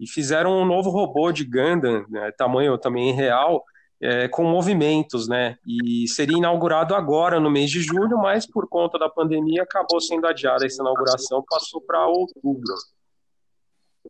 [0.00, 3.64] e fizeram um novo robô de Gundam, né, tamanho também real,
[4.00, 5.56] é, com movimentos, né?
[5.66, 10.26] E seria inaugurado agora, no mês de julho, mas por conta da pandemia acabou sendo
[10.26, 12.74] adiada essa inauguração, passou para outubro.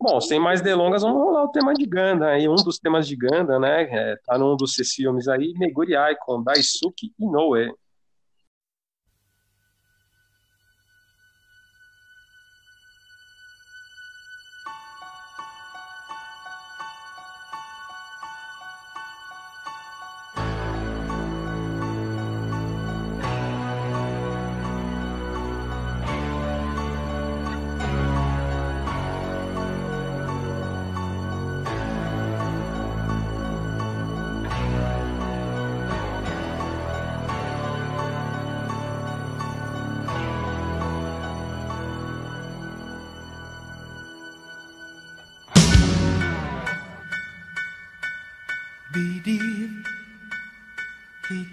[0.00, 2.28] Bom, sem mais delongas, vamos rolar o tema de Ganda.
[2.28, 3.82] Aí um dos temas de Ganda, né?
[3.82, 7.72] É, tá num dos filmes aí, Meguri com Daisuke Inoue.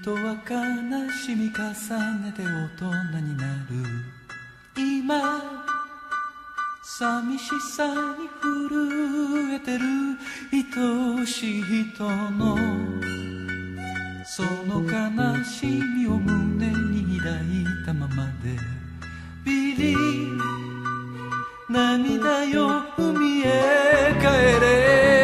[0.06, 1.64] 人は悲しみ重
[2.22, 3.74] ねて大人になる。
[4.78, 5.42] 今
[6.84, 9.84] 寂しさに震えてる。
[10.54, 12.56] 愛しい人の
[14.28, 18.60] その悲しみを胸に抱いたままで。
[19.44, 19.96] ビリ
[21.68, 24.26] 涙よ海へ帰
[24.62, 25.15] れ。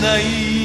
[0.00, 0.57] Danaí.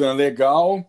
[0.00, 0.82] Dan, legal.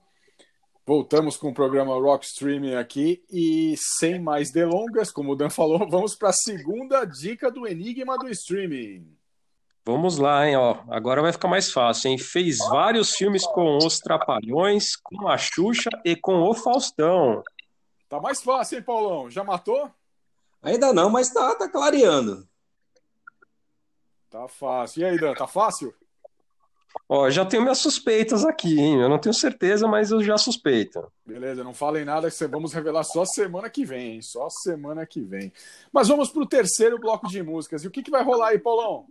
[0.87, 5.79] Voltamos com o programa Rock Streaming aqui e sem mais delongas, como o Dan falou,
[5.91, 9.13] vamos para a segunda dica do Enigma do Streaming.
[9.85, 10.55] Vamos lá, hein?
[10.55, 12.17] Ó, agora vai ficar mais fácil, hein?
[12.17, 17.43] Fez vários filmes com os Trapalhões, com a Xuxa e com o Faustão.
[18.07, 19.29] Tá mais fácil, hein, Paulão?
[19.29, 19.91] Já matou?
[20.61, 22.47] Ainda não, mas tá, tá clareando.
[24.29, 25.01] Tá fácil.
[25.01, 25.93] E aí, Dan, tá fácil?
[27.07, 29.01] Ó, já tenho minhas suspeitas aqui, hein?
[29.01, 31.11] Eu não tenho certeza, mas eu já suspeito.
[31.25, 34.21] Beleza, não falem nada, que vamos revelar só semana que vem, hein?
[34.21, 35.51] Só semana que vem.
[35.91, 37.83] Mas vamos pro terceiro bloco de músicas.
[37.83, 39.07] E o que, que vai rolar aí, Paulão?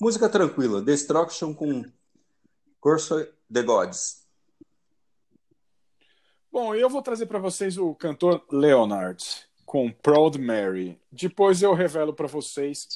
[0.00, 1.84] Música tranquila, Destruction com
[2.80, 4.26] Curse the Gods.
[6.50, 9.24] Bom, eu vou trazer para vocês o cantor Leonard
[9.64, 11.00] com Proud Mary.
[11.10, 12.88] Depois eu revelo para vocês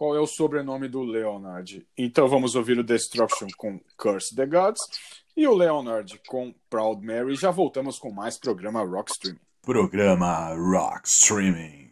[0.00, 1.86] qual é o sobrenome do Leonard.
[1.94, 4.80] Então vamos ouvir o Destruction com Curse the Gods
[5.36, 7.36] e o Leonard com Proud Mary.
[7.36, 9.40] Já voltamos com mais programa Rock Streaming.
[9.60, 11.89] Programa Rock Streaming.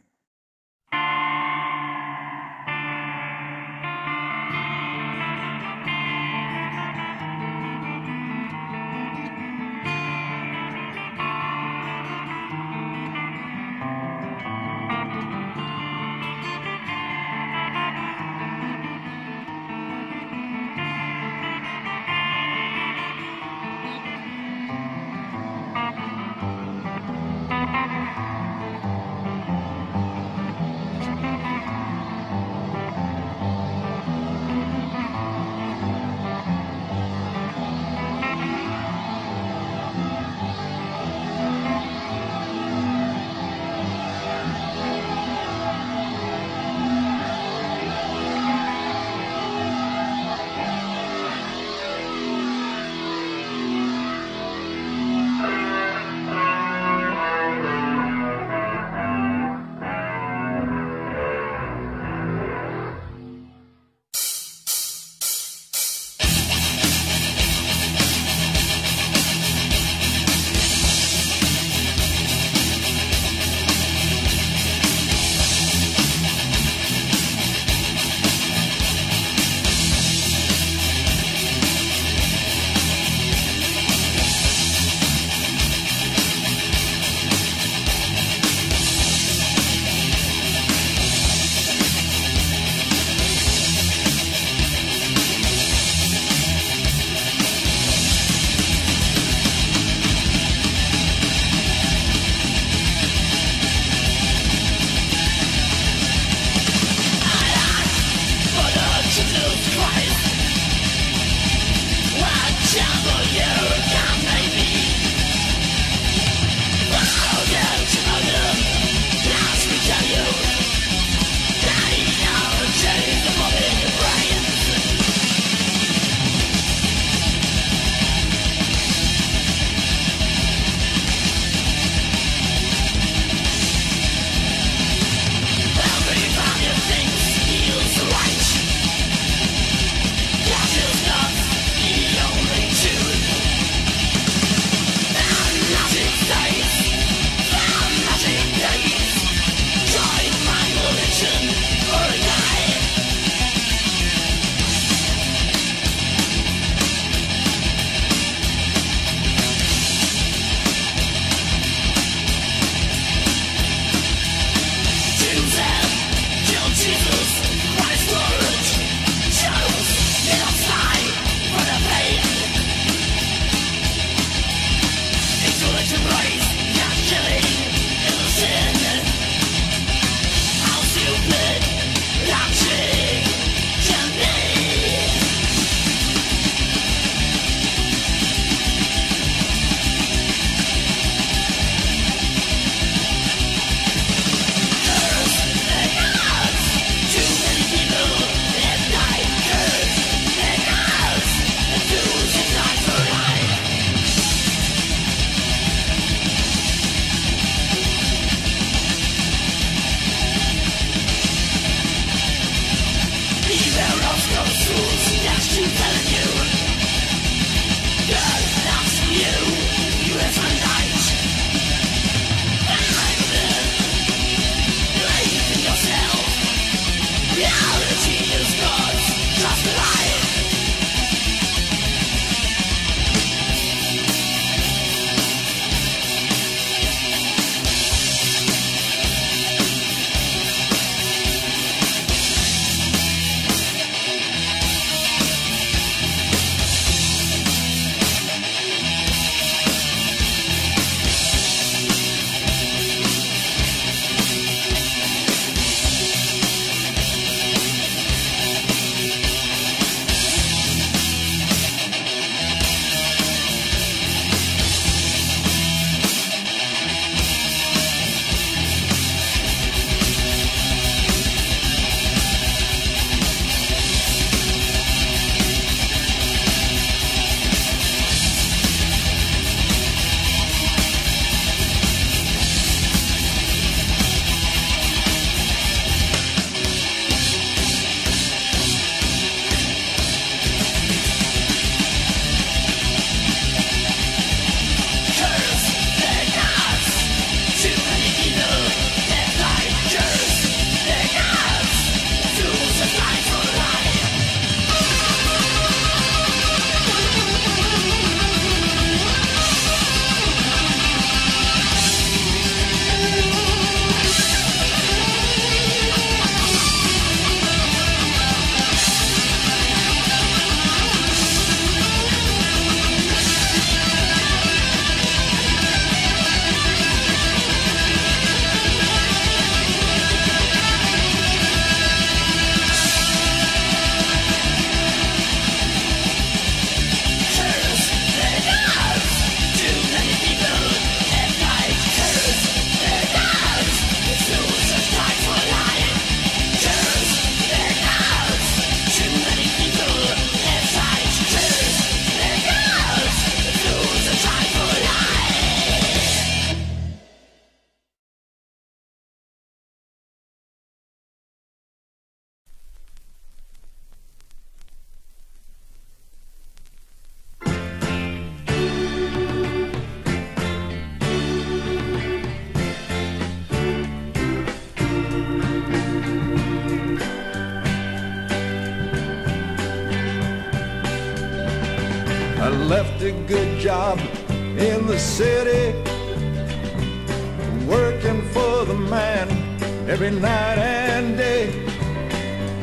[389.88, 391.48] Every night and day.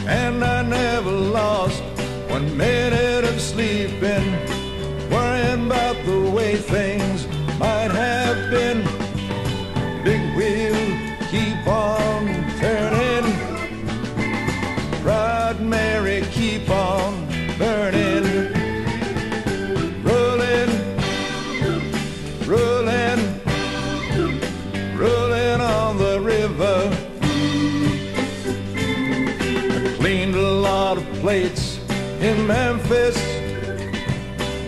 [0.08, 1.82] And I never lost
[2.30, 4.35] one minute of sleeping,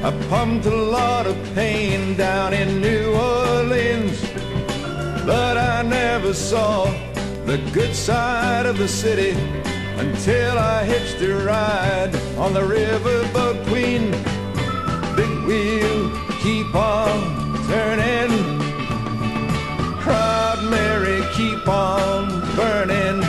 [0.07, 4.21] I pumped a lot of pain down in New Orleans.
[5.25, 6.85] But I never saw
[7.45, 9.31] the good side of the city
[9.97, 14.11] until I hitched a ride on the riverboat queen.
[15.17, 18.31] Big wheel, keep on turning.
[19.99, 23.26] Proud Mary, keep on burning.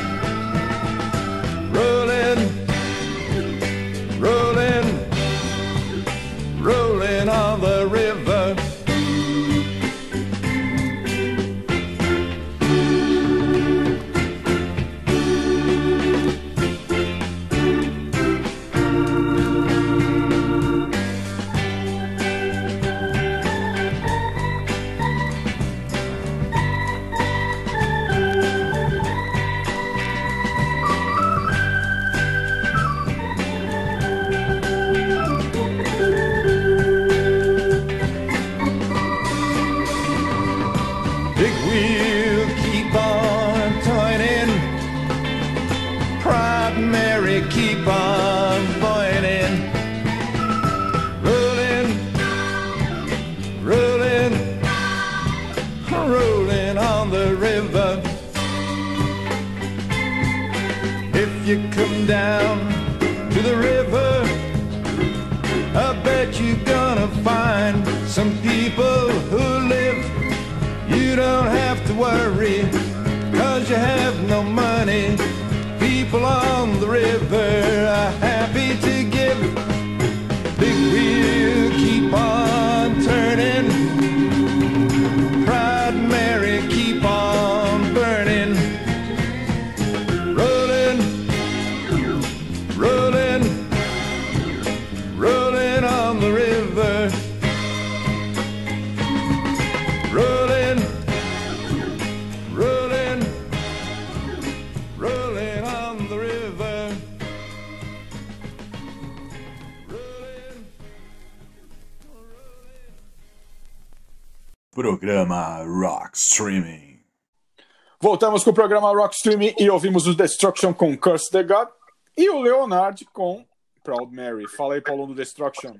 [118.09, 121.69] Voltamos com o programa Rock Streaming e ouvimos o Destruction com Curse the God
[122.17, 123.45] e o Leonard com
[123.85, 124.49] Proud Mary.
[124.49, 125.75] Fala aí, Paulo, do Destruction.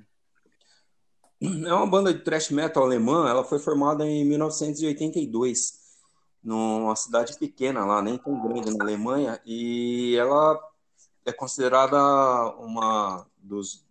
[1.41, 3.27] É uma banda de thrash metal alemã.
[3.27, 5.73] Ela foi formada em 1982,
[6.43, 10.55] numa cidade pequena lá, nem tão grande na Alemanha, e ela
[11.25, 11.97] é considerada
[12.59, 13.83] uma dos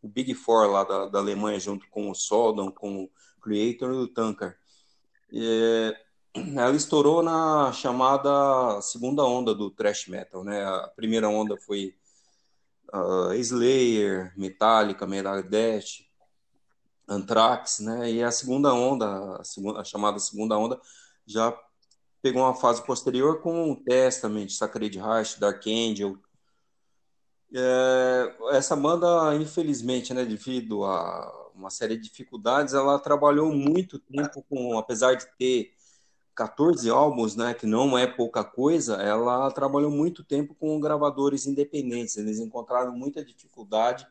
[0.00, 3.10] o Big Four lá da, da Alemanha, junto com o Sodom, com o
[3.42, 4.56] Creator e o Tanker.
[6.34, 10.64] Ela estourou na chamada segunda onda do thrash metal, né?
[10.64, 11.94] A primeira onda foi
[12.92, 16.06] uh, Slayer, Metallica, Megadeth,
[17.08, 18.10] Anthrax, né?
[18.12, 20.80] E a segunda onda, a, segunda, a chamada segunda onda,
[21.26, 21.56] já
[22.22, 26.16] pegou uma fase posterior com Testament, Sacred Heart, Dark Angel.
[27.52, 34.44] É, essa banda, infelizmente, né, devido a uma série de dificuldades, ela trabalhou muito tempo
[34.48, 35.74] com, apesar de ter
[36.34, 42.16] 14 álbuns, né, que não é pouca coisa, ela trabalhou muito tempo com gravadores independentes.
[42.16, 44.06] Eles encontraram muita dificuldade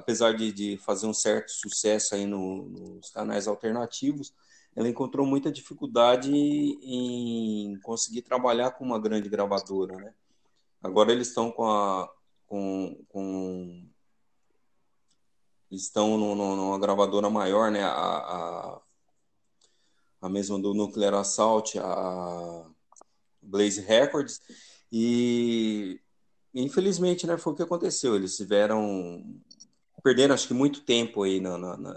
[0.00, 4.32] apesar de, de, fazer um certo sucesso aí no, nos canais alternativos,
[4.74, 10.14] ela encontrou muita dificuldade em conseguir trabalhar com uma grande gravadora, né?
[10.82, 12.08] Agora eles estão com a
[12.46, 13.86] com, com
[15.70, 17.82] estão no, no, numa gravadora maior, né?
[17.84, 18.80] A, a,
[20.20, 22.66] a mesma do Nuclear Assault, a
[23.42, 24.40] Blaze Records
[24.92, 26.00] e
[26.54, 27.38] infelizmente, né?
[27.38, 28.16] Foi o que aconteceu.
[28.16, 29.24] Eles tiveram
[30.02, 31.94] perderam acho que muito tempo aí na, na, na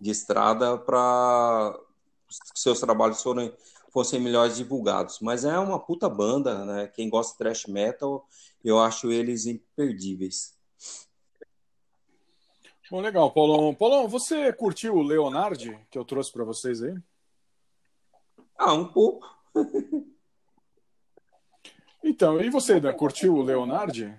[0.00, 1.78] de estrada para
[2.54, 3.52] seus trabalhos foram,
[3.92, 5.20] fossem melhores divulgados.
[5.20, 6.88] Mas é uma puta banda, né?
[6.88, 8.26] Quem gosta de thrash metal,
[8.64, 10.54] eu acho eles imperdíveis.
[12.90, 13.72] Bom, legal, Paulão.
[13.74, 16.94] Paulão, você curtiu o Leonardo que eu trouxe para vocês aí?
[18.64, 19.28] Ah, um pouco.
[22.04, 24.14] Então, e você, Dan, curtiu o Leonardo?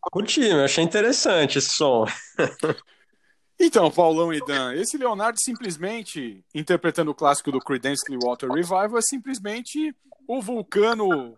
[0.00, 2.06] Curti, eu achei interessante esse som.
[3.62, 9.02] Então, Paulão e Dan, esse Leonardo simplesmente, interpretando o clássico do Creedence Clearwater Revival, é
[9.02, 9.94] simplesmente
[10.26, 11.36] o vulcano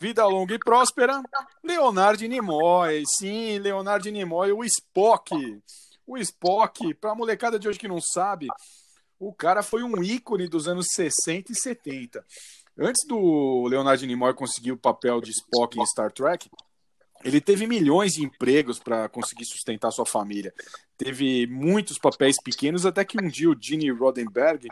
[0.00, 1.20] Vida Longa e Próspera,
[1.62, 3.02] Leonardo Nimoy.
[3.18, 5.30] Sim, Leonardo Nimoy, o Spock.
[6.06, 8.46] O Spock, para a molecada de hoje que não sabe,
[9.18, 12.24] o cara foi um ícone dos anos 60 e 70.
[12.78, 16.48] Antes do Leonardo Nimoy conseguir o papel de Spock em Star Trek,
[17.24, 20.54] ele teve milhões de empregos para conseguir sustentar sua família.
[20.96, 24.68] Teve muitos papéis pequenos, até que um dia o Gene Roddenberry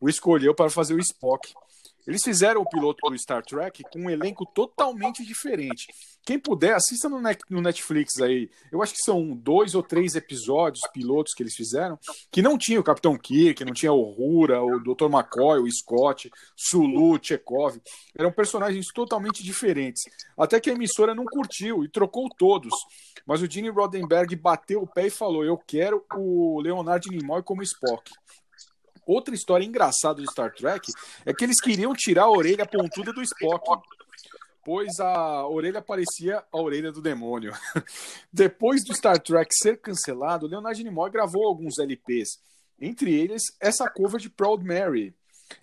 [0.00, 1.52] o escolheu para fazer o Spock.
[2.06, 5.86] Eles fizeram o piloto do Star Trek com um elenco totalmente diferente.
[6.24, 8.48] Quem puder, assista no Netflix aí.
[8.70, 11.98] Eu acho que são dois ou três episódios pilotos que eles fizeram,
[12.30, 15.06] que não tinha o Capitão Kirk, não tinha o Rura, o Dr.
[15.06, 17.76] McCoy, o Scott, Sulu, Chekhov.
[18.16, 20.02] Eram personagens totalmente diferentes.
[20.38, 22.72] Até que a emissora não curtiu e trocou todos.
[23.26, 27.62] Mas o Gene Roddenberry bateu o pé e falou: Eu quero o Leonardo Nimoy como
[27.62, 28.10] Spock.
[29.06, 30.90] Outra história engraçada do Star Trek
[31.24, 33.82] é que eles queriam tirar a orelha pontuda do Spock,
[34.64, 37.52] pois a orelha parecia a orelha do demônio.
[38.32, 42.40] Depois do Star Trek ser cancelado, Leonard Nimoy gravou alguns LPs,
[42.80, 45.14] entre eles essa cover de Proud Mary.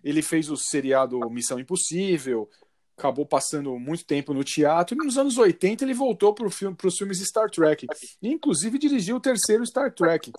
[0.03, 2.49] Ele fez o seriado Missão Impossível,
[2.97, 6.97] acabou passando muito tempo no teatro, e nos anos 80 ele voltou para filme, os
[6.97, 7.87] filmes Star Trek,
[8.21, 10.31] e inclusive dirigiu o terceiro Star Trek,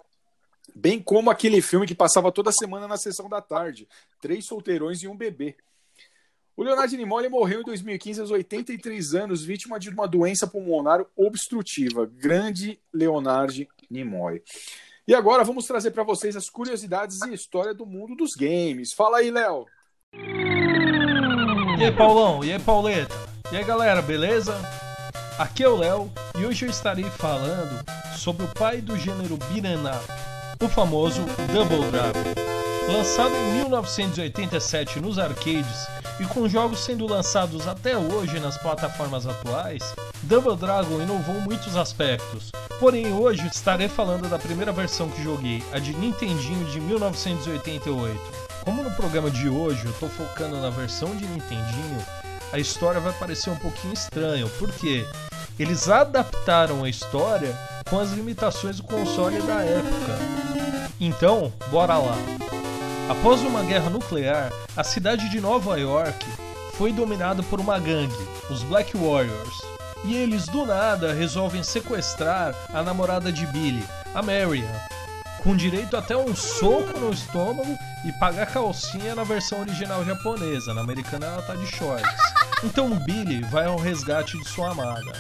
[0.75, 3.89] Bem como aquele filme que passava toda semana na sessão da tarde,
[4.21, 5.57] Três Solteirões e um Bebê.
[6.57, 12.05] O Leonardo Nimoy morreu em 2015 aos 83 anos, vítima de uma doença pulmonar obstrutiva.
[12.05, 14.43] Grande Leonardo Nimoy.
[15.09, 18.93] E agora vamos trazer para vocês as curiosidades e história do mundo dos games.
[18.93, 19.65] Fala aí, Léo.
[20.13, 22.45] E aí, Paulão?
[22.45, 23.15] E aí, Pauleta?
[23.51, 24.55] E aí, galera, beleza?
[25.39, 27.83] Aqui é o Léo e hoje eu estarei falando
[28.19, 30.30] sobre o pai do gênero up,
[30.61, 31.23] o famoso
[31.53, 32.35] Double Dragon.
[32.87, 35.89] Lançado em 1987 nos arcades
[36.19, 39.83] e com jogos sendo lançados até hoje nas plataformas atuais,
[40.23, 42.53] Double Dragon inovou muitos aspectos.
[42.79, 48.21] Porém, hoje estarei falando da primeira versão que joguei, a de Nintendinho de 1988.
[48.65, 52.05] Como no programa de hoje eu estou focando na versão de Nintendinho,
[52.53, 55.07] a história vai parecer um pouquinho estranha, porque
[55.59, 57.57] eles adaptaram a história
[57.89, 60.50] com as limitações do console da época.
[61.01, 62.15] Então, bora lá.
[63.09, 66.27] Após uma guerra nuclear, a cidade de Nova York
[66.75, 69.63] foi dominada por uma gangue, os Black Warriors.
[70.05, 73.83] E eles do nada resolvem sequestrar a namorada de Billy,
[74.15, 74.71] a Marian,
[75.43, 80.83] com direito até um soco no estômago e pagar calcinha na versão original japonesa, na
[80.83, 82.11] americana ela tá de shorts.
[82.63, 85.13] Então Billy vai ao resgate de sua amada.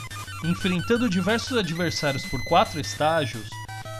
[0.44, 3.48] Enfrentando diversos adversários por quatro estágios,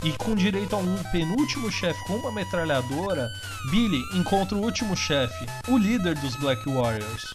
[0.02, 3.32] e com direito a um penúltimo chefe com uma metralhadora,
[3.70, 7.34] Billy encontra o último chefe, o líder dos Black Warriors,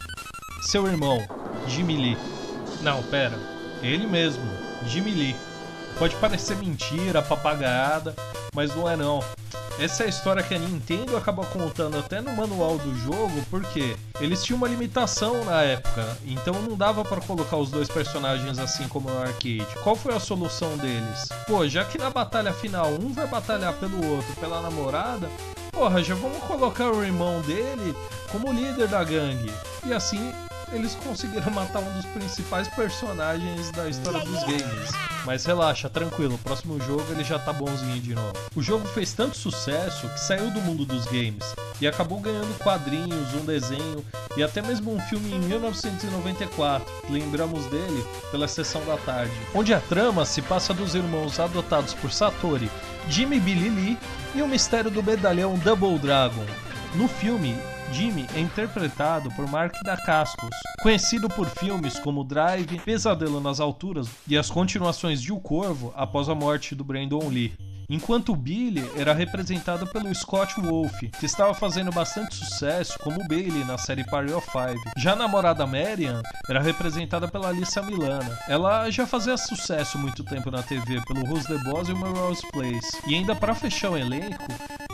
[0.61, 1.19] seu irmão,
[1.67, 2.17] Jimmy Lee.
[2.81, 3.37] Não, pera,
[3.81, 4.43] ele mesmo,
[4.87, 5.35] Jimmy Lee.
[5.97, 8.13] Pode parecer mentira, papagaiada,
[8.53, 9.23] mas não é não.
[9.80, 13.97] Essa é a história que a Nintendo acabou contando até no manual do jogo, porque
[14.22, 18.88] eles tinham uma limitação na época, então não dava para colocar os dois personagens assim
[18.88, 19.67] como no arcade.
[19.84, 21.27] Qual foi a solução deles?
[21.45, 25.30] Pô, já que na batalha final um vai batalhar pelo outro, pela namorada,
[25.72, 27.93] porra, já vamos colocar o irmão dele
[28.31, 29.51] como líder da gangue.
[29.85, 30.34] E assim
[30.71, 34.91] eles conseguiram matar um dos principais personagens da história dos games.
[35.25, 38.33] Mas relaxa, tranquilo, o próximo jogo ele já tá bonzinho de novo.
[38.55, 41.43] O jogo fez tanto sucesso que saiu do mundo dos games
[41.81, 44.05] e acabou ganhando quadrinhos, um desenho
[44.37, 49.79] e até mesmo um filme em 1994, lembramos dele pela sessão da tarde, onde a
[49.79, 52.69] trama se passa dos irmãos adotados por Satori,
[53.09, 53.97] Jimmy Billy Lee
[54.33, 56.45] e o mistério do medalhão Double Dragon.
[56.95, 57.55] No filme,
[57.91, 60.49] Jimmy é interpretado por Mark Dacascos,
[60.82, 66.28] conhecido por filmes como Drive, Pesadelo nas Alturas e as continuações de O Corvo após
[66.28, 67.53] a morte do Brandon Lee.
[67.90, 73.78] Enquanto Billy era representado pelo Scott Wolf, que estava fazendo bastante sucesso como Bailey na
[73.78, 74.80] série Party of Five.
[74.98, 78.38] Já a namorada Marian era representada pela Alissa Milana.
[78.48, 82.45] Ela já fazia sucesso muito tempo na TV pelo Who's the Boss e o Melrose
[82.52, 82.98] Place.
[83.06, 84.48] E ainda para fechar o elenco,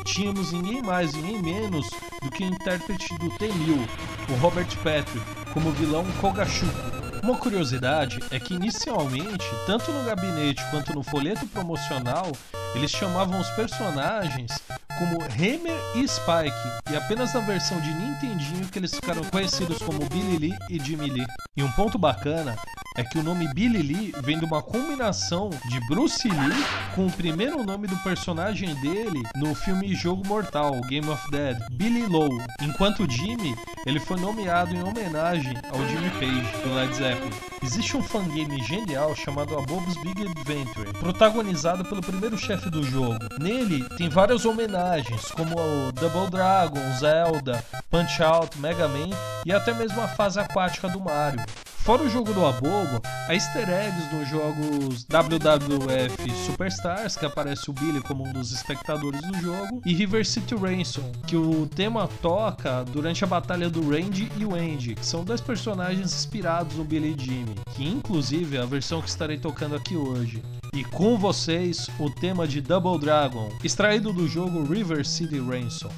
[0.06, 1.90] tínhamos ninguém mais, ninguém menos
[2.22, 3.88] do que o intérprete do T-1000,
[4.30, 5.22] o Robert Patrick,
[5.54, 7.11] como vilão Kogashuko.
[7.24, 12.32] Uma curiosidade é que inicialmente, tanto no gabinete quanto no folheto promocional,
[12.74, 14.52] eles chamavam os personagens
[14.98, 20.08] como Hammer e Spike, e apenas na versão de Nintendinho que eles ficaram conhecidos como
[20.10, 21.28] Billy Lee e Jimmy Lee.
[21.56, 22.58] E um ponto bacana
[22.98, 27.12] é que o nome Billy Lee vem de uma combinação de Bruce Lee com o
[27.12, 32.30] primeiro nome do personagem dele no filme Jogo Mortal, Game of Dead, Billy Low.
[32.62, 33.56] Enquanto Jimmy,
[33.86, 37.32] ele foi nomeado em homenagem ao Jimmy Page, do Led Zeppelin.
[37.64, 43.20] Existe um fangame genial chamado A Bob's Big Adventure, protagonizado pelo primeiro chefe do jogo.
[43.40, 49.10] Nele tem várias homenagens, como o Double Dragon, Zelda, Punch-Out, Mega Man
[49.46, 51.42] e até mesmo a fase aquática do Mario.
[51.92, 57.74] Fora o jogo do Abobo, há easter eggs nos jogos WWF Superstars, que aparece o
[57.74, 62.86] Billy como um dos espectadores do jogo, e River City Ransom, que o tema toca
[62.86, 67.14] durante a batalha do Randy e o Andy, que são dois personagens inspirados no Billy
[67.14, 70.42] e Jimmy, que inclusive é a versão que estarei tocando aqui hoje.
[70.74, 75.92] E com vocês, o tema de Double Dragon, extraído do jogo River City Ransom.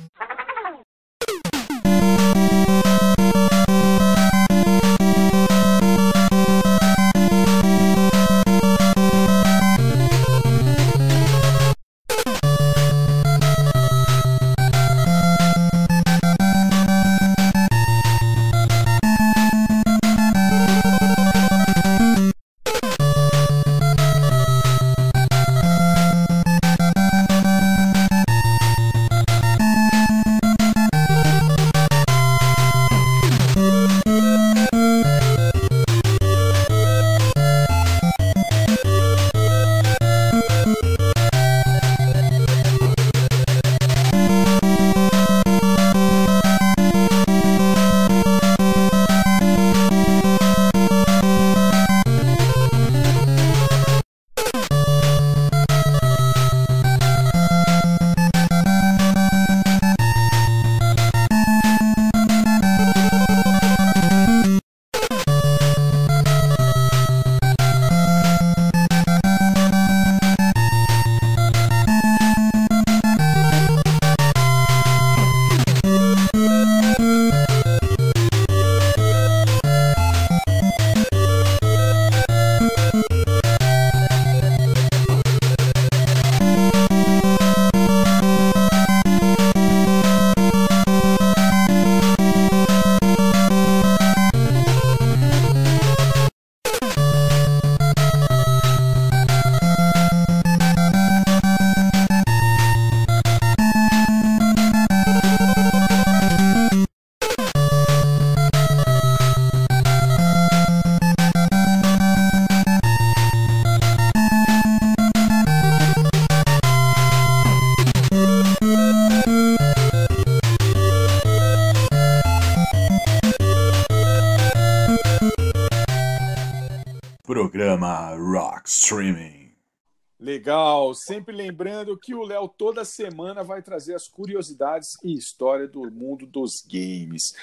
[131.13, 136.25] Sempre lembrando que o Léo toda semana vai trazer as curiosidades e história do mundo
[136.25, 137.35] dos games.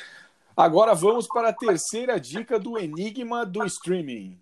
[0.57, 4.37] Agora vamos para a terceira dica do enigma do streaming.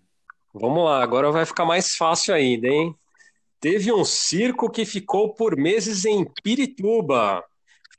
[0.51, 2.95] Vamos lá, agora vai ficar mais fácil ainda, hein?
[3.59, 7.43] Teve um circo que ficou por meses em Pirituba.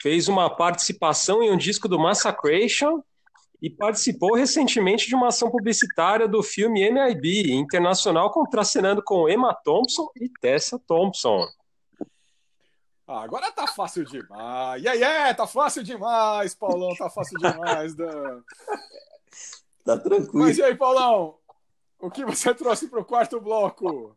[0.03, 3.01] Fez uma participação em um disco do Massacration
[3.63, 10.09] e participou recentemente de uma ação publicitária do filme MIB Internacional contracenando com Emma Thompson
[10.17, 11.47] e Tessa Thompson.
[13.07, 14.83] Ah, agora tá fácil demais.
[14.83, 18.43] E aí, é, tá fácil demais, Paulão, tá fácil demais, Dan.
[19.85, 20.45] Tá tranquilo.
[20.45, 21.37] Mas e aí, Paulão?
[21.99, 24.17] O que você trouxe pro quarto bloco?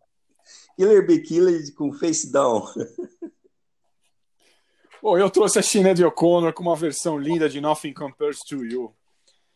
[0.78, 2.66] Killer Be Killer com Face Down.
[5.02, 8.96] Bom, eu trouxe a Sinead O'Connor com uma versão linda de Nothing Compares to You.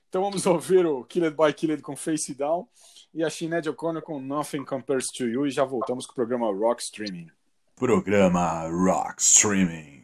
[0.09, 2.67] Então vamos ouvir o Killed by Killed com Face Down
[3.13, 6.47] e a Sinead O'Connor com Nothing Compares to You e já voltamos com o programa
[6.47, 7.27] Rock Streaming.
[7.75, 9.96] Programa Rock Streaming.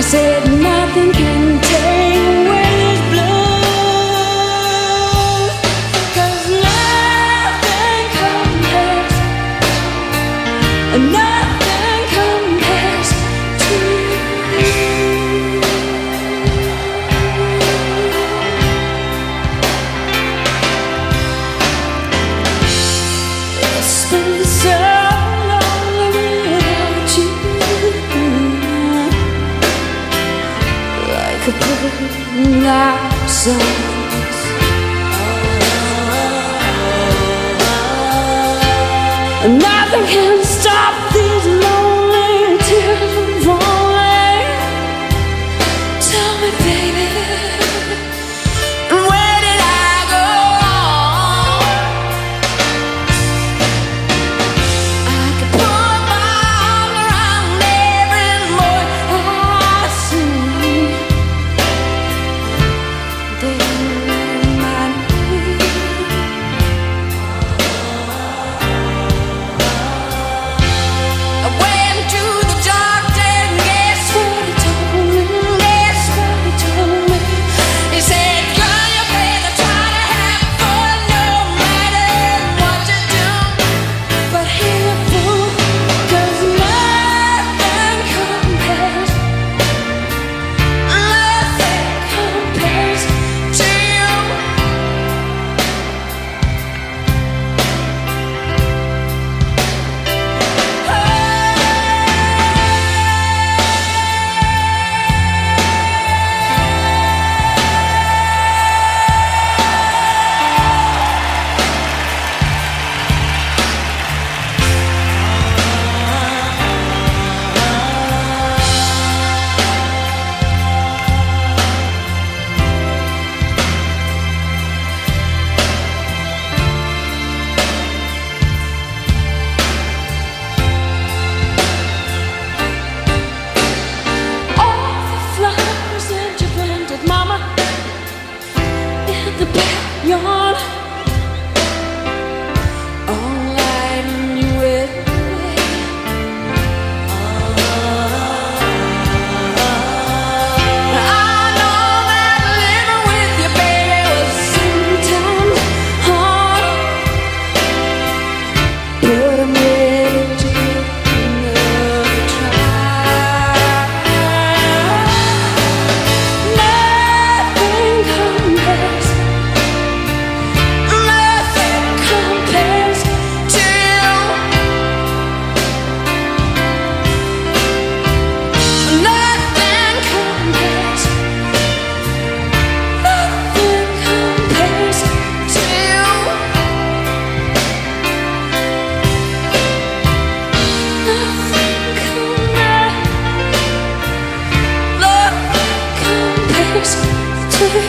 [0.00, 1.19] I said nothing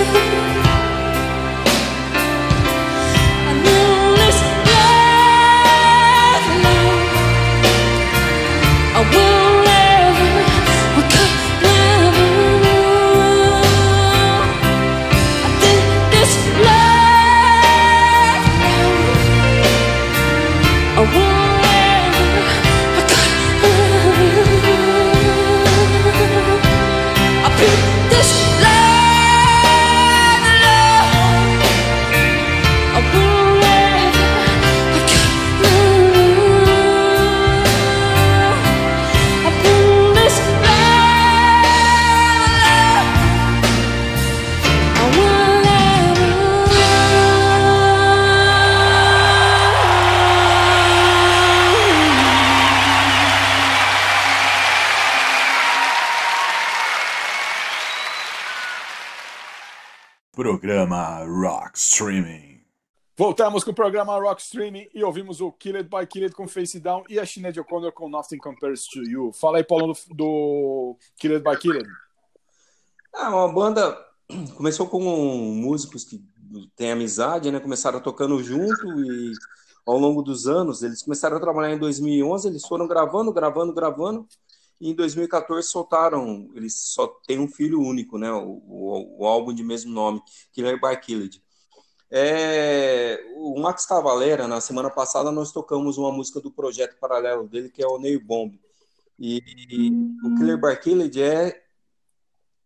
[0.04, 0.51] you.
[60.92, 62.60] Programa Rock Streaming.
[63.18, 67.06] Voltamos com o programa Rock Streaming e ouvimos o Killed by Killed com Face Down
[67.10, 69.32] e a Sinead O'Connor com Nothing Compares to You.
[69.32, 71.88] Fala aí, Paulo, do, do Killed by Killed.
[73.16, 73.98] Ah, uma banda
[74.58, 76.22] começou com músicos que
[76.76, 77.62] têm amizade, né?
[77.62, 79.32] Começaram tocando junto e
[79.86, 84.28] ao longo dos anos eles começaram a trabalhar em 2011, eles foram gravando, gravando, gravando
[84.82, 88.32] e em 2014 soltaram, eles só têm um filho único, né?
[88.32, 90.20] O, o, o álbum de mesmo nome,
[90.52, 91.40] Killer by Killed.
[92.10, 97.70] É, o Max Cavalera, na semana passada, nós tocamos uma música do projeto paralelo dele,
[97.70, 98.60] que é o Neil Bomb.
[99.20, 99.38] E,
[99.70, 99.92] e
[100.26, 101.64] o Killer by Killed é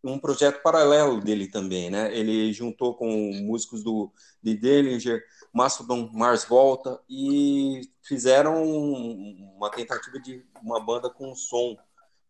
[0.01, 2.17] um projeto paralelo dele também, né?
[2.17, 3.09] Ele juntou com
[3.43, 4.09] músicos do
[4.41, 5.21] de Dillinger,
[5.51, 11.75] Mastodon, Mars Volta e fizeram uma tentativa de uma banda com som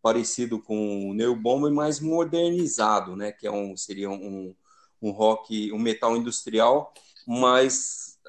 [0.06, 3.32] parecido com o Neil Bomb, mas modernizado, né?
[3.32, 4.56] Que é um seria um,
[5.02, 6.94] um rock, um metal industrial,
[7.26, 8.20] mais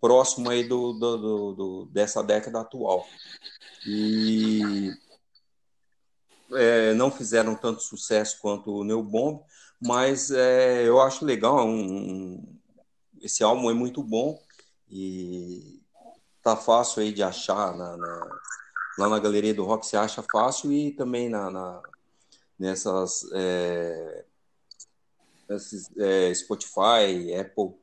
[0.00, 3.06] próximo aí do, do, do, do dessa década atual.
[3.86, 4.90] E
[6.54, 9.44] é, não fizeram tanto sucesso quanto o Neil Bomb,
[9.80, 12.58] mas é, eu acho legal, é um, um,
[13.20, 14.42] esse álbum é muito bom
[14.90, 15.80] e
[16.42, 18.40] tá fácil aí de achar na, na,
[18.98, 21.82] lá na galeria do rock, você acha fácil e também na, na
[22.58, 24.24] nessas é,
[25.48, 27.74] esses, é, Spotify, Apple.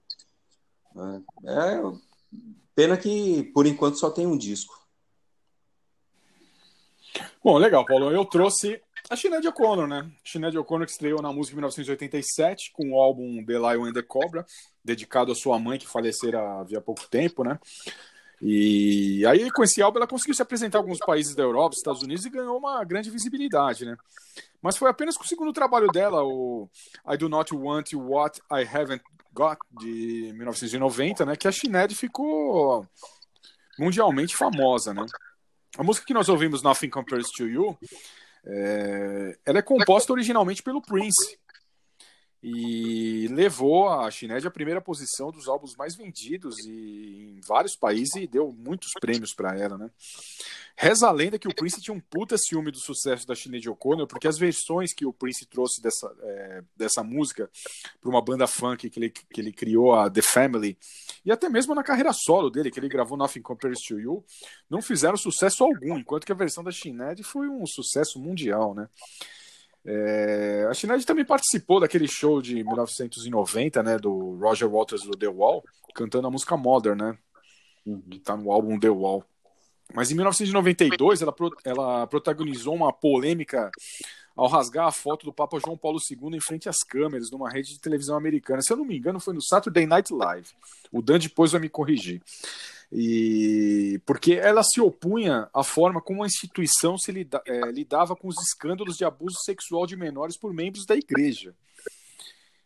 [0.95, 1.23] né?
[1.45, 1.81] É,
[2.75, 4.79] pena que por enquanto só tem um disco.
[7.43, 8.11] Bom, legal, Paulo.
[8.11, 10.09] Eu trouxe a Sinead O'Connor, né?
[10.23, 14.01] Sinead O'Connor que estreou na música em 1987 com o álbum The Lion and the
[14.01, 14.45] Cobra,
[14.83, 17.59] dedicado à sua mãe que falecera havia pouco tempo, né?
[18.41, 22.01] E aí, com esse álbum, ela conseguiu se apresentar em alguns países da Europa, Estados
[22.01, 23.97] Unidos, e ganhou uma grande visibilidade, né?
[24.61, 26.69] Mas foi apenas com o segundo trabalho dela, o
[27.07, 29.03] I Do Not Want What I Haven't
[29.33, 31.35] Got, de 1990, né?
[31.35, 32.85] Que a Sinead ficou
[33.77, 35.05] mundialmente famosa, né?
[35.77, 37.77] A música que nós ouvimos, Nothing Compares to You,
[38.45, 41.37] é, ela é composta originalmente pelo Prince
[42.41, 48.15] e levou a Sinead à primeira posição dos álbuns mais vendidos e em vários países
[48.15, 49.91] e deu muitos prêmios para ela, né?
[50.77, 54.07] Reza a lenda que o Prince tinha um puta ciúme do sucesso da Sinead O'Connor,
[54.07, 57.49] porque as versões que o Prince trouxe dessa, é, dessa música
[57.99, 60.77] para uma banda funk que ele, que ele criou, a The Family,
[61.25, 64.23] e até mesmo na carreira solo dele, que ele gravou Nothing Compares to You,
[64.69, 68.87] não fizeram sucesso algum, enquanto que a versão da Sinead foi um sucesso mundial, né?
[69.85, 75.27] É, a Sinead também participou daquele show de 1990, né, do Roger Waters do The
[75.27, 75.63] Wall,
[75.95, 77.17] cantando a música Modern, né,
[78.09, 79.23] que tá no álbum The Wall.
[79.93, 81.33] Mas em 1992 ela,
[81.65, 83.71] ela protagonizou uma polêmica
[84.35, 87.73] ao rasgar a foto do Papa João Paulo II em frente às câmeras numa rede
[87.73, 88.61] de televisão americana.
[88.61, 90.49] Se eu não me engano, foi no Saturday Night Live.
[90.91, 92.21] O Dan depois vai me corrigir.
[92.91, 98.27] E porque ela se opunha à forma como a instituição se lida- eh, lidava com
[98.27, 101.53] os escândalos de abuso sexual de menores por membros da igreja.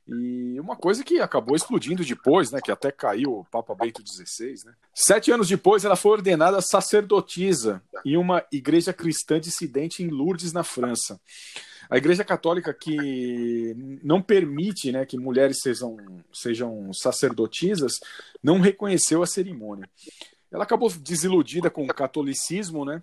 [0.07, 4.65] E uma coisa que acabou explodindo depois, né, que até caiu o Papa Bento XVI,
[4.65, 4.73] né?
[4.93, 10.63] Sete anos depois, ela foi ordenada sacerdotisa em uma igreja cristã dissidente em Lourdes, na
[10.63, 11.19] França.
[11.89, 13.73] A igreja católica que
[14.03, 15.97] não permite né, que mulheres sejam,
[16.31, 17.93] sejam sacerdotisas
[18.41, 19.89] não reconheceu a cerimônia.
[20.51, 23.01] Ela acabou desiludida com o catolicismo, né?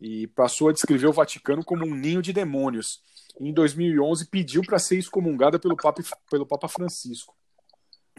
[0.00, 3.02] E passou a descrever o Vaticano como um ninho de demônios.
[3.38, 7.34] Em 2011 pediu para ser excomungada pelo Papa, pelo Papa Francisco.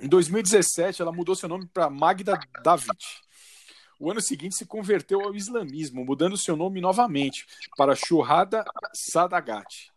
[0.02, 2.98] Em 2017, ela mudou seu nome para Magda David.
[4.02, 7.46] O ano seguinte se converteu ao islamismo, mudando seu nome novamente
[7.78, 8.66] para Shurrada
[8.96, 9.92] Sadagat.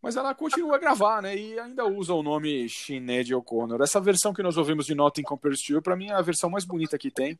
[0.00, 1.36] Mas ela continua a gravar, né?
[1.36, 3.82] E ainda usa o nome Sinead O'Connor.
[3.82, 6.48] Essa versão que nós ouvimos de Nothing Compares to You, para mim é a versão
[6.48, 7.38] mais bonita que tem.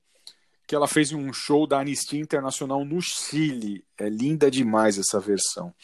[0.66, 3.86] Que ela fez em um show da Anistia Internacional no Chile.
[3.96, 5.74] É linda demais essa versão.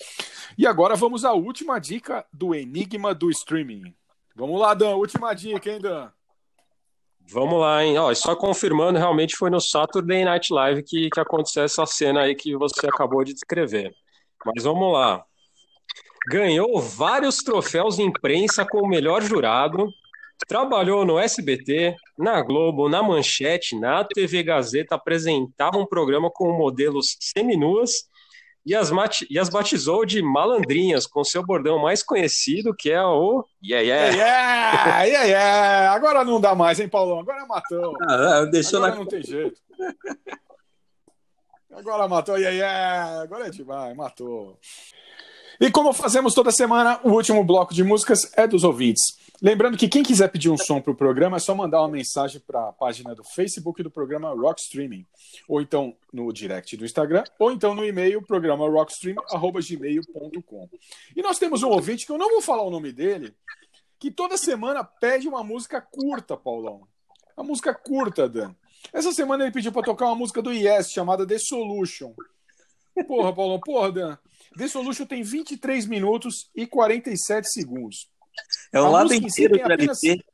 [0.59, 3.94] E agora vamos à última dica do Enigma do Streaming.
[4.36, 4.97] Vamos lá, Dan.
[4.97, 6.12] Última dica, hein, Dan?
[7.32, 7.97] Vamos lá, hein?
[7.97, 12.35] Ó, só confirmando, realmente foi no Saturday Night Live que, que aconteceu essa cena aí
[12.35, 13.94] que você acabou de descrever.
[14.44, 15.24] Mas vamos lá.
[16.28, 19.89] Ganhou vários troféus de imprensa com o melhor jurado.
[20.48, 27.16] Trabalhou no SBT, na Globo, na Manchete, na TV Gazeta, apresentava um programa com modelos
[27.20, 28.09] seminuas
[28.65, 28.91] e as,
[29.28, 34.16] e as batizou de malandrinhas, com seu bordão mais conhecido, que é o Yeah Yeah.
[34.16, 35.93] Yeah, yeah, yeah.
[35.95, 37.20] Agora não dá mais, hein, Paulão?
[37.20, 37.97] Agora matou.
[38.03, 39.61] Ah, deixou Agora na não tem jeito.
[41.73, 43.23] Agora matou, yeah, yeah.
[43.23, 44.59] Agora é demais, matou.
[45.61, 49.19] E como fazemos toda semana, o último bloco de músicas é dos ouvintes.
[49.42, 52.42] Lembrando que quem quiser pedir um som para o programa é só mandar uma mensagem
[52.46, 55.06] para a página do Facebook do programa Rock Streaming,
[55.48, 60.68] ou então no direct do Instagram, ou então no e-mail programa rockstream@gmail.com.
[61.16, 63.34] E nós temos um ouvinte que eu não vou falar o nome dele,
[63.98, 66.86] que toda semana pede uma música curta, Paulão.
[67.34, 68.54] Uma música curta, Dan.
[68.92, 72.12] Essa semana ele pediu para tocar uma música do Yes chamada The Solution.
[73.06, 74.18] Porra, Paulão, porra, Dan.
[74.58, 78.10] The Solution tem 23 minutos e 47 segundos.
[78.73, 80.24] É o lado si inteiro tem do apenas- LP.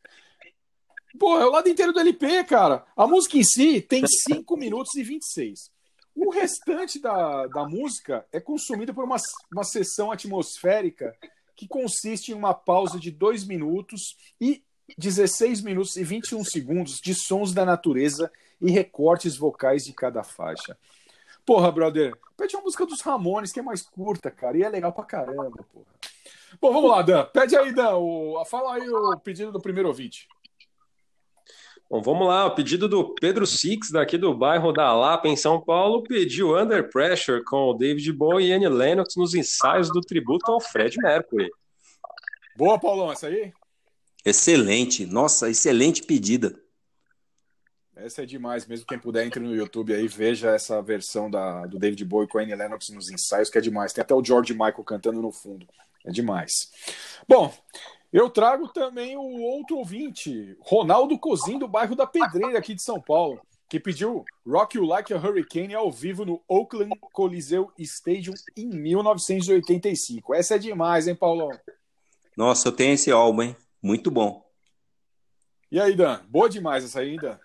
[1.18, 2.84] Pô, é o lado inteiro do LP, cara.
[2.96, 5.70] A música em si tem 5 minutos e 26.
[6.14, 9.16] O restante da, da música é consumido por uma,
[9.52, 11.16] uma sessão atmosférica
[11.54, 14.62] que consiste em uma pausa de 2 minutos e
[14.98, 20.76] 16 minutos e 21 segundos de sons da natureza e recortes vocais de cada faixa.
[21.44, 24.92] Porra, brother, pede uma música dos Ramones, que é mais curta, cara, e é legal
[24.92, 25.86] pra caramba, porra.
[26.60, 27.24] Bom, vamos lá, Dan.
[27.26, 27.96] Pede aí, Dan.
[27.96, 28.44] O...
[28.44, 30.28] Fala aí o pedido do primeiro ouvinte.
[31.88, 32.46] Bom, vamos lá.
[32.46, 36.90] O pedido do Pedro Six, daqui do bairro da Lapa, em São Paulo, pediu Under
[36.90, 41.48] Pressure com o David Bowie e Annie Lennox nos ensaios do tributo ao Fred Mercury.
[42.56, 43.52] Boa, Paulão, essa aí?
[44.24, 45.06] Excelente.
[45.06, 46.58] Nossa, excelente pedida.
[47.94, 51.78] Essa é demais, mesmo quem puder, entre no YouTube aí, veja essa versão da, do
[51.78, 53.92] David Bowie com a Annie Lennox nos ensaios, que é demais.
[53.92, 55.66] Tem até o George Michael cantando no fundo.
[56.06, 56.70] É demais.
[57.28, 57.52] Bom,
[58.12, 63.00] eu trago também o outro ouvinte, Ronaldo Cozin, do bairro da Pedreira, aqui de São
[63.00, 68.68] Paulo, que pediu Rock You Like a Hurricane ao vivo no Oakland Coliseu Stadium em
[68.68, 70.34] 1985.
[70.34, 71.50] Essa é demais, hein, Paulão?
[72.36, 73.56] Nossa, eu tenho esse álbum, hein?
[73.82, 74.46] Muito bom.
[75.70, 76.20] E aí, Dan?
[76.28, 77.36] Boa demais essa aí, Dan?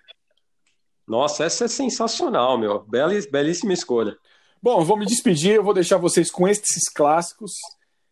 [1.07, 2.85] Nossa, essa é sensacional, meu.
[3.31, 4.15] Belíssima escolha.
[4.61, 7.53] Bom, eu vou me despedir, eu vou deixar vocês com esses clássicos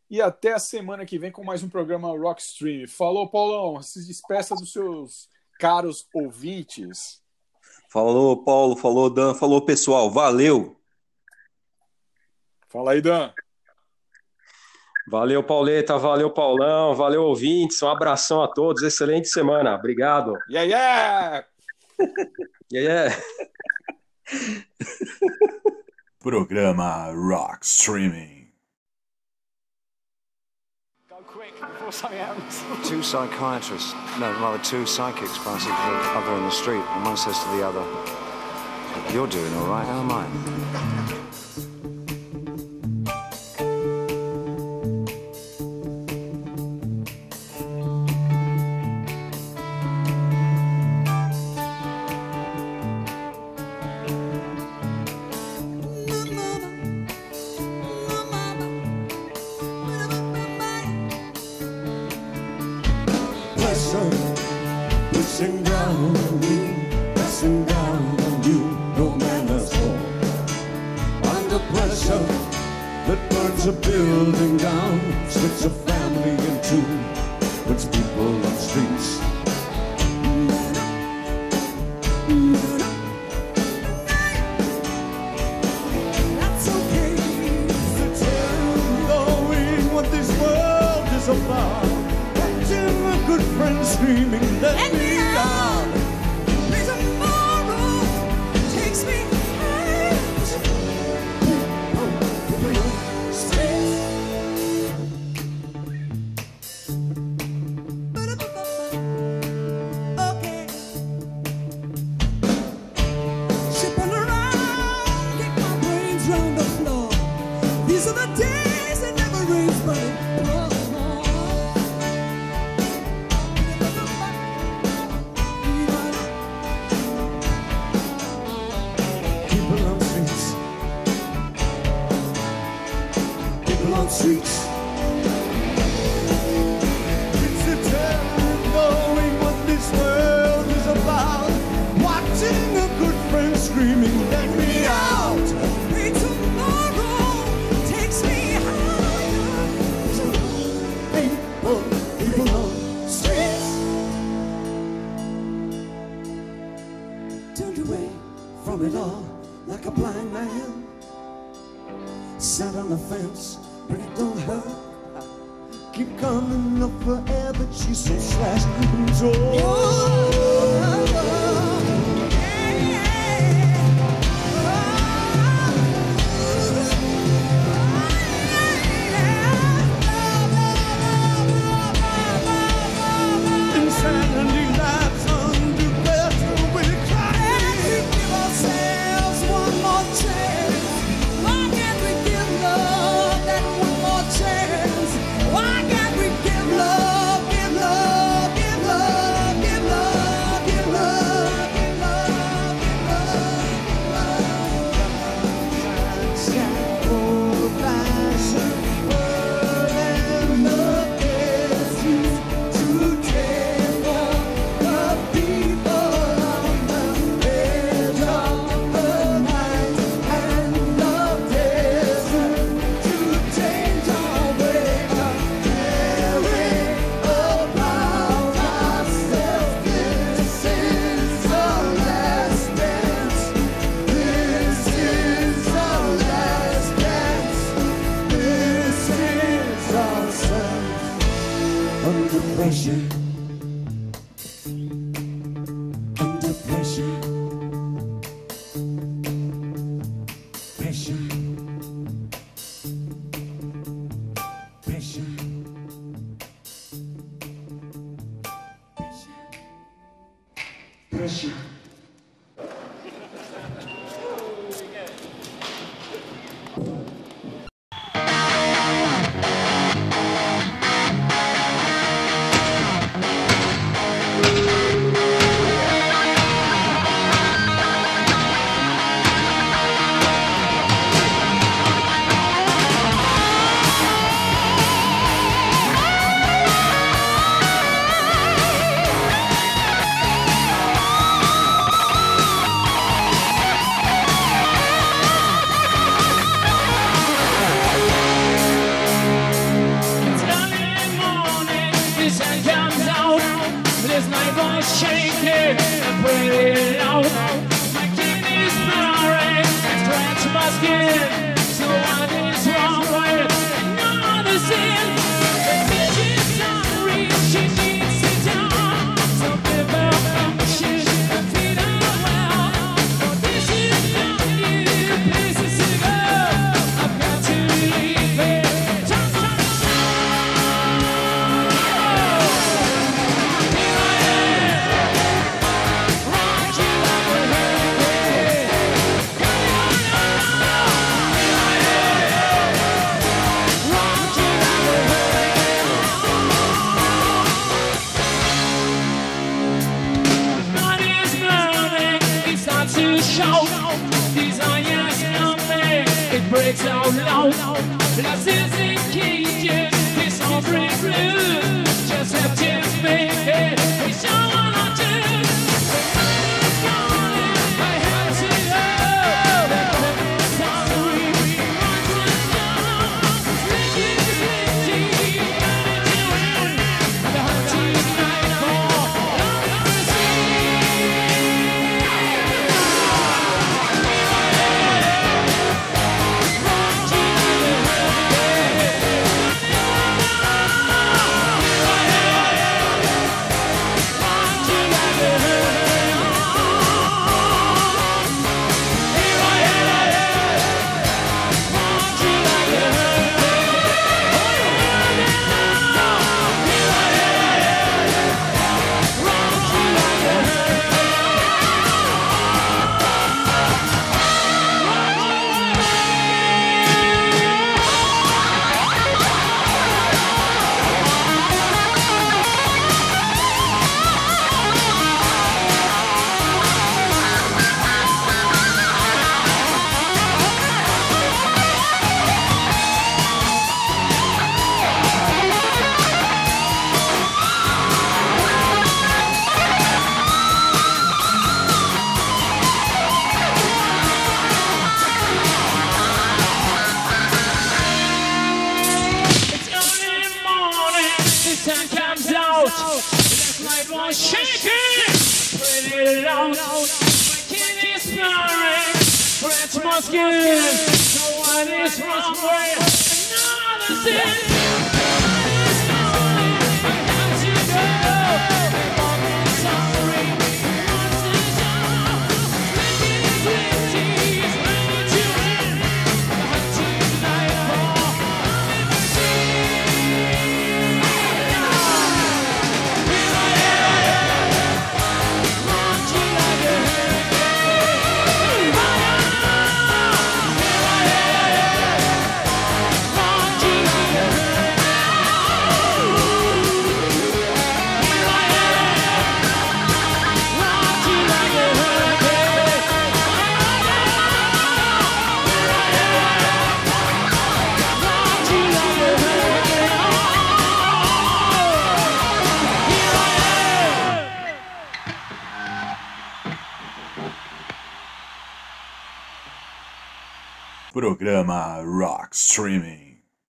[0.10, 2.88] e até a semana que vem com mais um programa Rock Stream.
[2.88, 5.30] Falou, Paulão, se despeça dos seus
[5.60, 7.22] caros ouvintes.
[7.90, 8.76] Falou, Paulo.
[8.76, 9.36] Falou, Dan.
[9.36, 10.10] Falou, pessoal.
[10.10, 10.76] Valeu.
[12.68, 13.32] Fala aí, Dan.
[15.08, 15.98] Valeu, Pauleta.
[15.98, 16.96] Valeu, Paulão.
[16.96, 17.82] Valeu, ouvintes.
[17.82, 18.82] Um abração a todos.
[18.84, 19.76] Excelente semana.
[19.76, 20.34] Obrigado.
[20.50, 21.46] Yeah, yeah!
[22.72, 23.24] Yeah, yeah.
[26.20, 28.39] Programa Rock Streaming.
[32.84, 37.38] Two psychiatrists, no, rather two psychics passing each other in the street, and one says
[37.40, 37.84] to the other,
[39.14, 40.99] You're doing all right, how am I?